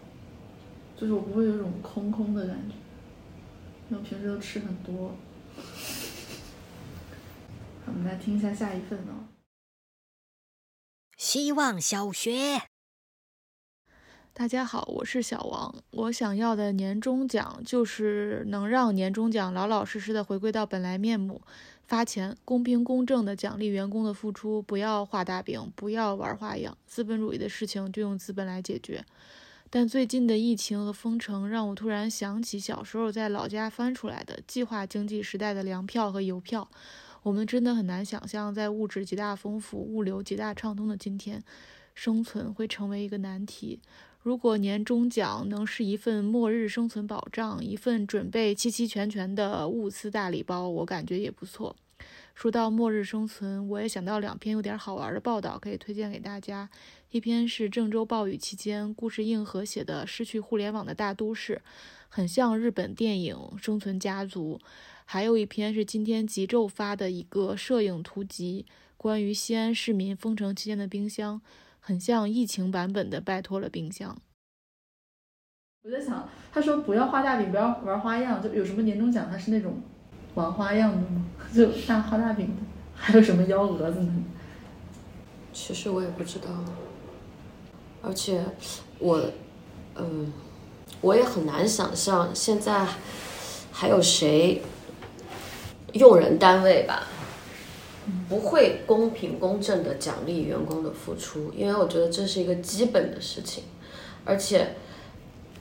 [1.01, 2.75] 就是我不会有种空空的感觉，
[3.91, 5.15] 因为我平时都吃很多。
[7.87, 9.31] 我们来听一下下一份哦。
[11.17, 12.70] 希望小学。
[14.41, 15.75] 大家好，我是小王。
[15.91, 21.43] 我想要的年终奖就是能让年终奖老老实实的回归到本来面目，
[21.87, 29.05] 发钱，公平公正的奖励员工的付出，不要画大饼，不要玩花样，资本主义的事情就用资本来解决。
[29.69, 36.67] 但最近的疫情和封城让我突然想起小时候在老家翻出来的计划经济时代的粮票和邮票。
[37.25, 41.45] 我们真的很难想象，在物质极大丰富、物流极大畅通的今天，
[41.95, 43.79] 生存会成为一个难题。
[44.23, 51.75] 如果年终奖能是一份末日生存保障，一份准备齐齐全全的物资大礼包，我感觉也不错。
[52.35, 56.69] 说到末日生存，我也想到两篇有点好玩的报道，可以推荐给大家。
[57.11, 61.55] 一篇是郑州暴雨期间，故事硬核写的《失去互联网的大都市》，
[62.11, 64.61] 很像日本电影《生存家族》。
[65.07, 68.67] 还有一篇是今天极昼发的一个摄影图集，
[68.99, 71.41] 关于西安市民封城期间的冰箱，
[71.81, 74.15] 很像疫情版本的《拜托了冰箱》。
[75.83, 79.81] 我在想，他说不要画大饼，不要玩花样，就有什么年终奖他是那种
[80.35, 81.25] 玩花样的吗？
[81.53, 82.63] 就大画大饼的，
[82.95, 84.25] 还有什么幺蛾子呢？
[85.53, 86.49] 其实我也不知道，
[88.03, 88.45] 而且
[88.99, 89.21] 我，
[89.97, 90.33] 嗯，
[91.01, 92.87] 我也很难想象现在
[93.73, 94.63] 还有谁
[95.95, 97.07] 用人单位吧，
[98.29, 103.65] 不会公平公正的奖励员工的付出，因为我觉得这是一个基本的事情，
[104.25, 104.75] 而且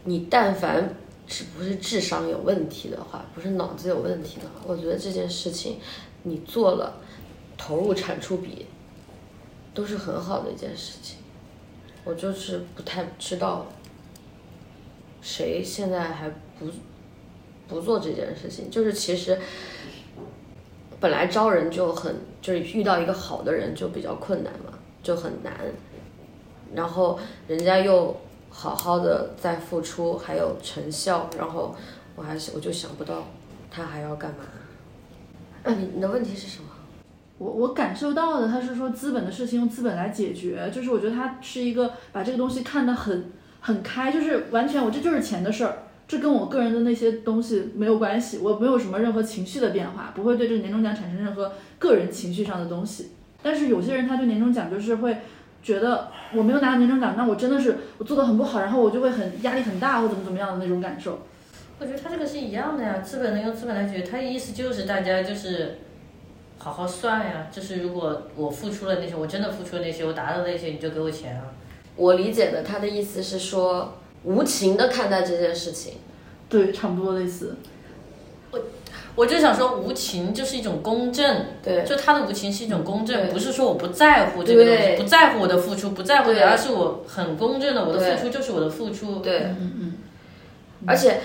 [0.03, 0.95] 你但凡
[1.27, 5.77] 是不是智商有问题的话，不是脑子有问题的话，我觉得这件事情
[6.23, 6.97] 你做了，
[7.57, 8.65] 投入产出比。
[9.71, 11.19] 都是很好的一件事情，
[12.03, 13.67] 我就是不太知道
[15.21, 16.27] 谁现在还
[16.57, 16.65] 不
[17.67, 18.69] 不做这件事情。
[18.69, 19.39] 就是其实
[20.99, 25.53] 本来招人就很，就是遇到一个好的人就比较困难嘛，就很难。
[26.75, 28.15] 然后人家又
[28.49, 31.75] 好好的在付出，还有成效，然后
[32.15, 33.23] 我还是我就想不到
[33.71, 34.39] 他还要干嘛。
[35.63, 36.69] 那你你的问题是什么？
[37.37, 43.31] 我我感受到的，他是说资本的事情用资本来解决，就是我觉得他是一个把这个东西看得很
[43.61, 53.11] 很开，就是完全我这就是钱的事儿，这跟我个人的那些东西没有关系，我没有什么任何情绪的变化，不会对这个年终奖产生任何个人情绪上的东西。
[53.43, 55.15] 但是有些人他对年终奖就是会
[55.61, 61.19] 觉得我没有拿到年终奖，那我真的是我做的很不好，然后我就会很压力很大或怎么怎么样的那种感受。
[61.79, 65.77] 我觉得他这个是一样的呀，资本能用资本来解决，他的意思就是大家就是。
[66.61, 71.43] 好好算呀，就是如果我付出了那些，我真的付出了那些，我达到那些，你就给我钱啊。
[71.95, 75.93] 我理解的他的意思是说，无情的看待这件事情。
[76.47, 77.55] 对，差不多类似。
[78.51, 78.59] 我
[79.15, 81.45] 我就想说，无情就是一种公正。
[81.63, 81.83] 对。
[81.83, 89.19] 就他的无情是一种公正，不是说我不在乎这个东西，不在乎我的付出，不在乎的，而是我很公正的，我的付出就是我的付出。
[89.19, 89.93] 对，嗯嗯。
[90.85, 91.19] 而且，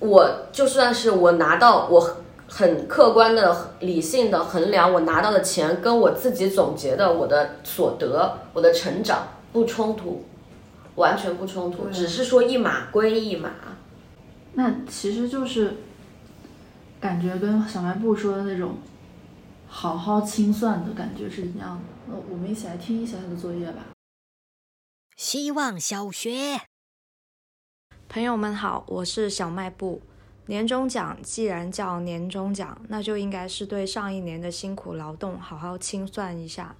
[0.00, 2.16] 我就算是我拿到我。
[2.50, 10.24] 很客观的、理性的衡量我拿到的钱跟我自己总结的我的所得、我的成长不冲突，
[10.98, 13.50] 完全不冲突，只是说一码归一码。
[14.54, 15.76] 那其实就是
[17.00, 18.78] 感觉跟小卖部说的那种
[19.68, 21.84] 好好清算的感觉是一样的。
[22.08, 23.86] 那我们一起来听一下他的作业吧。
[25.16, 26.60] 希望小学，
[28.08, 30.02] 朋友们好，我是小卖部。
[30.46, 36.74] 年终奖既然叫年终奖，那就应该是对上一年的辛苦劳动好好清算一下。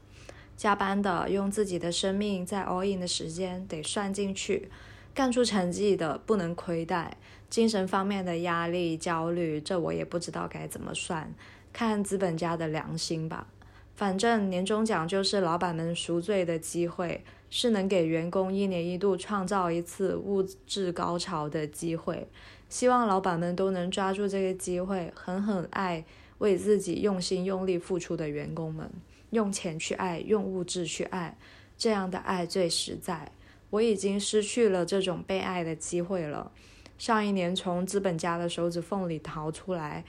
[0.59, 4.69] 加班的，用自己的生命在 all in 的时间得算进去；
[5.15, 7.17] 干出成绩的不能亏待。
[7.49, 11.33] 精神方面的压力、焦虑，这我也不知道该怎么算，
[11.73, 13.47] 看资本家的良心吧。
[13.95, 22.27] 反正年终奖就是老板们赎罪的机会，是能给员工一年一度创造一次物质高潮的机会。
[22.69, 26.05] 希望老板们都能抓住这个机会，狠狠爱
[26.39, 28.91] 为自己用心用力付出的员工们，
[29.31, 31.37] 用钱去爱，用物质去爱，
[31.77, 33.31] 这样的爱最实在。
[33.71, 36.51] 我已经失去了这种被爱的机会了。
[36.97, 40.05] 上一年从资本家的手指缝里逃出来，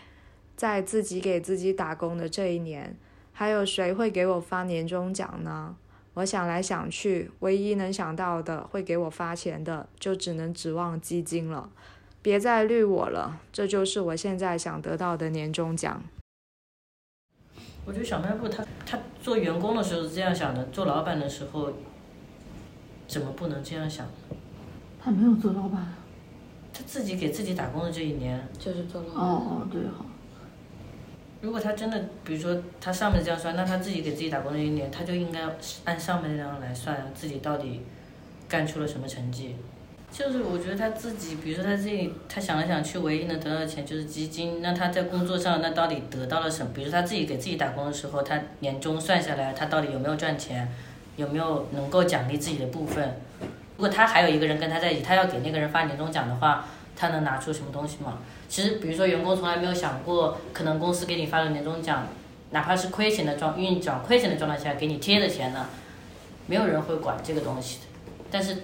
[0.56, 2.96] 在自己给自己打工的这一年，
[3.32, 5.76] 还有谁会给我发年终奖呢？
[6.16, 11.70] 我想来想去，唯一能想到的会给我发钱的，就只能指望基金了。
[12.22, 16.04] 别再绿我了，这就是我现在想得到的年终奖。
[17.90, 21.74] 我觉得小卖部他他做员工的时候是这样想的，做老板的时候
[23.08, 24.06] 怎么不能这样想？
[25.02, 25.92] 他没有做老板。
[26.72, 29.18] 他自己给自己打工的这一年就是做老板。
[29.18, 30.06] 哦哦，对好。
[31.42, 35.42] 如果他真的，比如说他上面这样算，那他自己给自己打工的一年，他就应该
[35.86, 37.82] 按上面那样来算，自己到底
[38.48, 39.56] 干出了什么成绩。
[40.12, 44.62] 就是我觉得他自己，比如说他自己，他想来想去，唯一能得到的钱就是基金。
[44.62, 46.74] 那他在工作上，那到底得到了什么？
[46.74, 50.68] 比如他自己给自己打工的时候，他年终算下来，他到底有没有赚钱？
[51.16, 53.22] 有没有能够奖励自己的部分？
[53.78, 58.18] 如果他还有一个人跟他在一起，他要给那个人发年终奖的话，他能拿出什么东西吗？
[58.50, 62.08] 其实，比如说员工从来没有想过，可能公司给你发了年终奖，
[62.50, 65.68] 哪怕是亏钱的状运转亏钱的状态下给你贴的钱呢，
[66.48, 67.86] 没有人会管这个东西的。
[68.32, 68.58] 但是。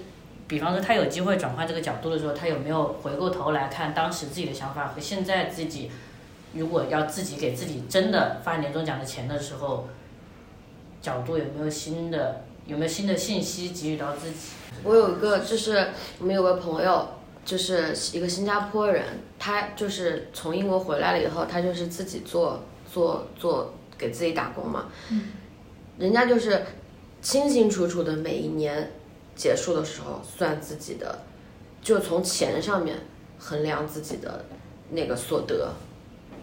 [0.48, 5.90] 比方说，他有机会转换这个角度的时候，他有没有回过头来看当时自己的想法和现在自己，
[6.54, 9.88] 如果要自己给自己真的发年终奖的钱的时候，
[11.02, 14.38] 角度有没有新的有没有新的信息给予到自己？
[14.84, 15.88] 我有一个，就是
[16.20, 17.08] 我们有个朋友，
[17.44, 19.04] 就是一个新加坡人，
[19.40, 24.88] 他就是从英国回来了以后，他就是自己做做做给自己打工嘛。
[25.10, 25.32] 嗯
[25.98, 26.62] 人家就是
[27.22, 28.92] 清清楚楚的每一年
[29.36, 31.24] 结束的时候算自己的，
[31.82, 32.98] 就从钱上面
[33.38, 34.46] 衡量自己的
[34.92, 35.74] 那个所得，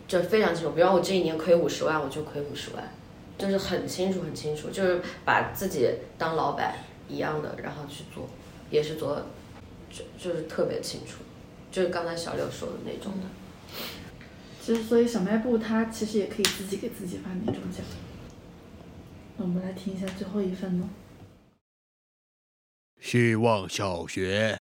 [0.06, 0.72] 就非常清楚。
[0.72, 2.92] 比方我这一年亏五十万，我就亏五十万，
[3.38, 5.88] 就是很清楚很清楚，就是把自己
[6.18, 6.76] 当老板
[7.08, 8.28] 一样的，然后去做，
[8.70, 9.22] 也是做，
[9.90, 11.22] 就就是特别清楚，
[11.70, 13.26] 就是刚才小六说的那种的。
[14.60, 17.84] 其实，所以小卖部它其实也可以自己给自己发年终奖。
[19.36, 20.88] 那我们来听一下最后一份呢。
[23.12, 24.58] 希望小学。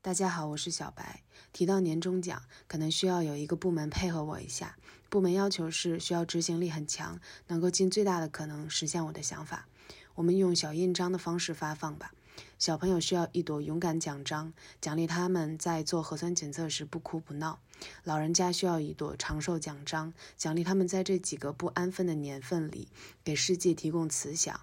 [0.00, 1.22] 大家好，我是小白。
[1.52, 4.76] 提到年终奖，可能需要有一个部门配合我一下。
[5.08, 9.68] 部门要求是需要执行力很强，能够尽最大的可能实现我的想法。
[10.16, 12.12] 我们用小印章的方式发放吧。
[12.58, 17.60] 小朋友需要一朵勇敢奖章，奖励他们在做核酸检测时不哭不闹；
[18.02, 22.88] 老人家需要一朵长寿奖章，奖励他们在这几个不安分的年份里
[23.22, 24.62] 给世界提供慈祥。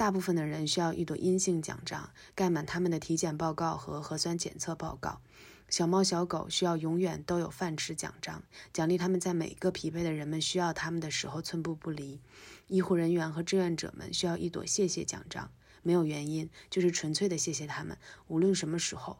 [0.00, 5.20] 大部分的人需要一朵阴性奖章，盖满他们的体检报告和核酸检测报告。
[5.68, 8.42] 小猫小狗需要永远都有饭吃奖章，
[8.72, 12.18] 奖励他们在每个疲惫的人们需要他们的时候寸步不离。
[12.68, 15.50] 医护人员和志愿者们需要一朵谢谢奖章，
[15.82, 17.98] 没有原因，就是纯粹的谢谢他们，
[18.28, 19.18] 无论什么时候。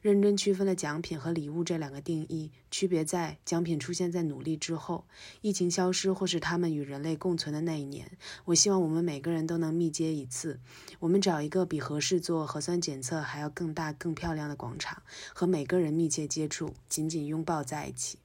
[0.00, 5.04] 认真区分了奖品和礼物这两个定义，区别在奖品出现在努力之后，
[5.42, 8.10] 疫情消失或是他们与人类共存的那一年。
[8.46, 10.58] 我希望我们每个人都能密接一次，
[11.00, 15.02] 我们找一个比合适做核酸检测还要更大、更漂亮的广场，
[15.34, 18.18] 和每个人密切接触，紧紧拥抱在一起。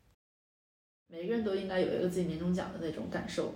[1.12, 3.54] 每个人都应该有一个自己年终奖的那种感受。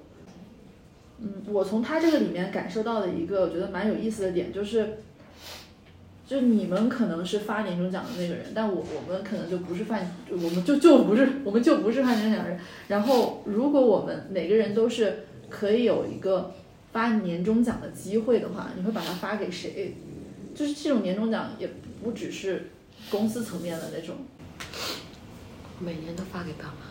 [1.19, 4.97] 嗯，我从他这个里面感受到的一个我觉得蛮有意思的点就是。
[6.29, 9.97] 就你们可能是发年终奖的那个人，但我我们可能就不是发，
[10.29, 12.59] 我们就就不是，我们就不是发年终奖的人。
[12.87, 16.53] 然后，如果我们每个人都是可以有一个
[16.91, 19.95] 发年终奖的机会的话，你会把它发给谁？
[20.53, 21.67] 就是这种年终奖也
[22.03, 22.69] 不只是
[23.09, 24.17] 公司层面的那种。
[25.79, 26.88] 每年都发给爸妈。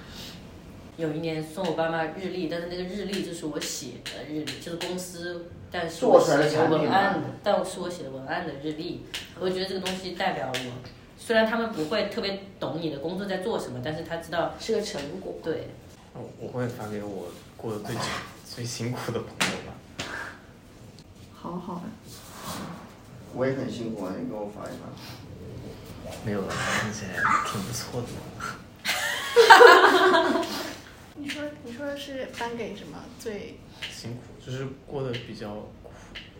[0.98, 9.06] 有一年送我爸妈日历，但是那个日历就是我写的日历，就是公司，但是我写的文案的，但是我写的文案的日历，
[9.38, 10.72] 我觉得这个东西代表我。
[11.16, 15.34] 虽然他们不会特别懂你的工作在做什么，但是他知道是个成果。
[15.40, 15.68] 对，
[16.14, 18.00] 我我会发给我过得最久、
[18.44, 19.72] 最辛苦的朋友吧。
[21.32, 21.82] 好好呀。
[23.34, 24.88] 我也很辛苦啊，你给我发一发。
[26.24, 27.12] 没有了，看起来
[27.46, 28.08] 挺不错的。
[31.18, 33.58] 你说你说是颁给什么最？
[33.90, 35.50] 辛苦就是过得比较
[35.84, 35.90] 苦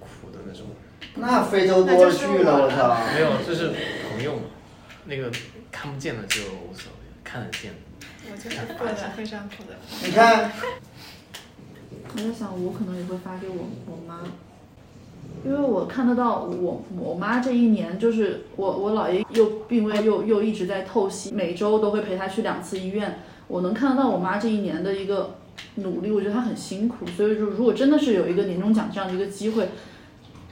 [0.01, 0.67] 苦的那种。
[1.15, 2.97] 那非洲多了去了，我操！
[3.15, 3.73] 没有，就是
[4.11, 4.43] 朋友嘛，
[5.07, 5.31] 那个
[5.71, 7.79] 看不见的就无所谓，看得见的。
[8.31, 9.75] 我就是过得非常苦的。
[10.05, 10.53] 你看，
[12.15, 14.23] 我在想，我可能也会发给我我妈，
[15.45, 25.37] 因为我看得到我我妈这一年，就是我我姥爷又病危又又一直在透析，每周都会陪她去两次医院，我能看得到我妈这一年的一个
[25.77, 29.71] 努力，我觉得她很辛苦，所以说如果真的是有一个年终奖这样的一个机会，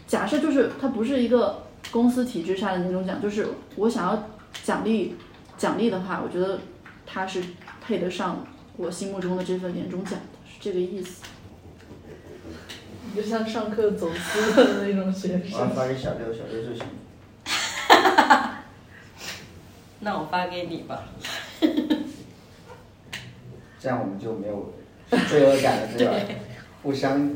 [0.07, 4.29] 假设就是它不是一个公司体制下的年终奖，就是我想要
[4.65, 5.15] 奖励
[5.57, 6.59] 奖励的话，我觉得
[7.05, 7.43] 它是
[7.85, 8.45] 配得上
[8.77, 11.23] 我心目中的这份年终奖的，是这个意思。
[13.09, 16.87] 你就像上课走私的那种学我要发给小六，小六最辛苦。
[20.01, 21.05] 那我发给你吧。
[23.87, 24.75] 这样我们就没有
[25.29, 26.15] 罪恶感了，对吧？
[26.83, 27.31] 互相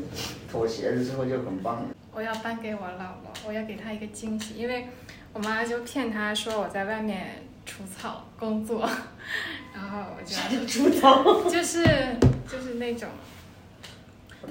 [0.51, 1.83] 妥协了之后就很棒了。
[2.13, 4.87] 我要颁给我姥姥，我要给她一个惊喜，因为
[5.31, 8.81] 我妈就骗她说我在外面除草工作，
[9.73, 11.85] 然后我就除草 就是
[12.51, 13.07] 就是那种，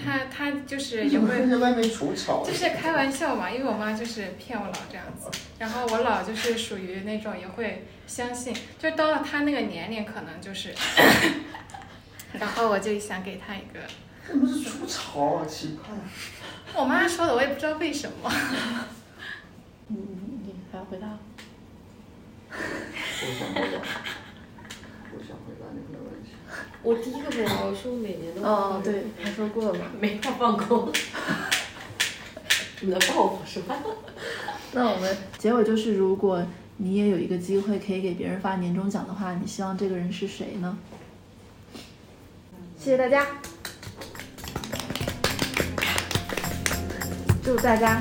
[0.03, 5.29] 她她就是也会 在外面除草，就是开玩笑嘛，因为我妈就是骗我姥这样子，
[5.59, 10.75] 然后我姥就是属于那种也会相信，就到了她那个年龄可能就是，
[12.39, 13.81] 然后我就想给他一个。
[14.26, 15.47] 怎么是除草啊？
[15.47, 15.89] 奇怪。
[16.81, 18.31] 我妈说的，我也不知道为什么。
[19.89, 19.97] 你，
[20.45, 21.18] 你还要回答？
[22.51, 22.57] 我
[23.39, 23.78] 想回答，
[25.12, 26.31] 我想回答你们的问题。
[26.83, 29.78] 我第一个回答我说我每年都哦，对，还说过了。
[30.01, 30.93] 没法放空。
[32.83, 33.76] 你的报复是吧？
[34.72, 40.78] 那我们结尾就是，如果你也有一个机会可以给别人发年终奖的话，你希望这个人是谁呢？
[42.83, 43.26] 谢谢大家，
[47.45, 48.01] 祝大家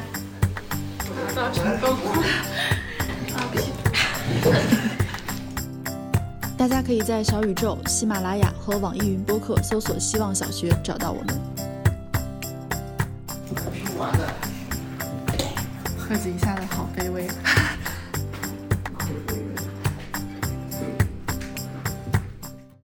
[1.54, 1.98] 成功。
[6.58, 11.38] 大家可以在小宇宙、喜马拉雅和网易云播客搜索“希望小学”找到我们。
[13.98, 14.34] 完了。
[15.98, 17.28] 贺子一下子好卑微。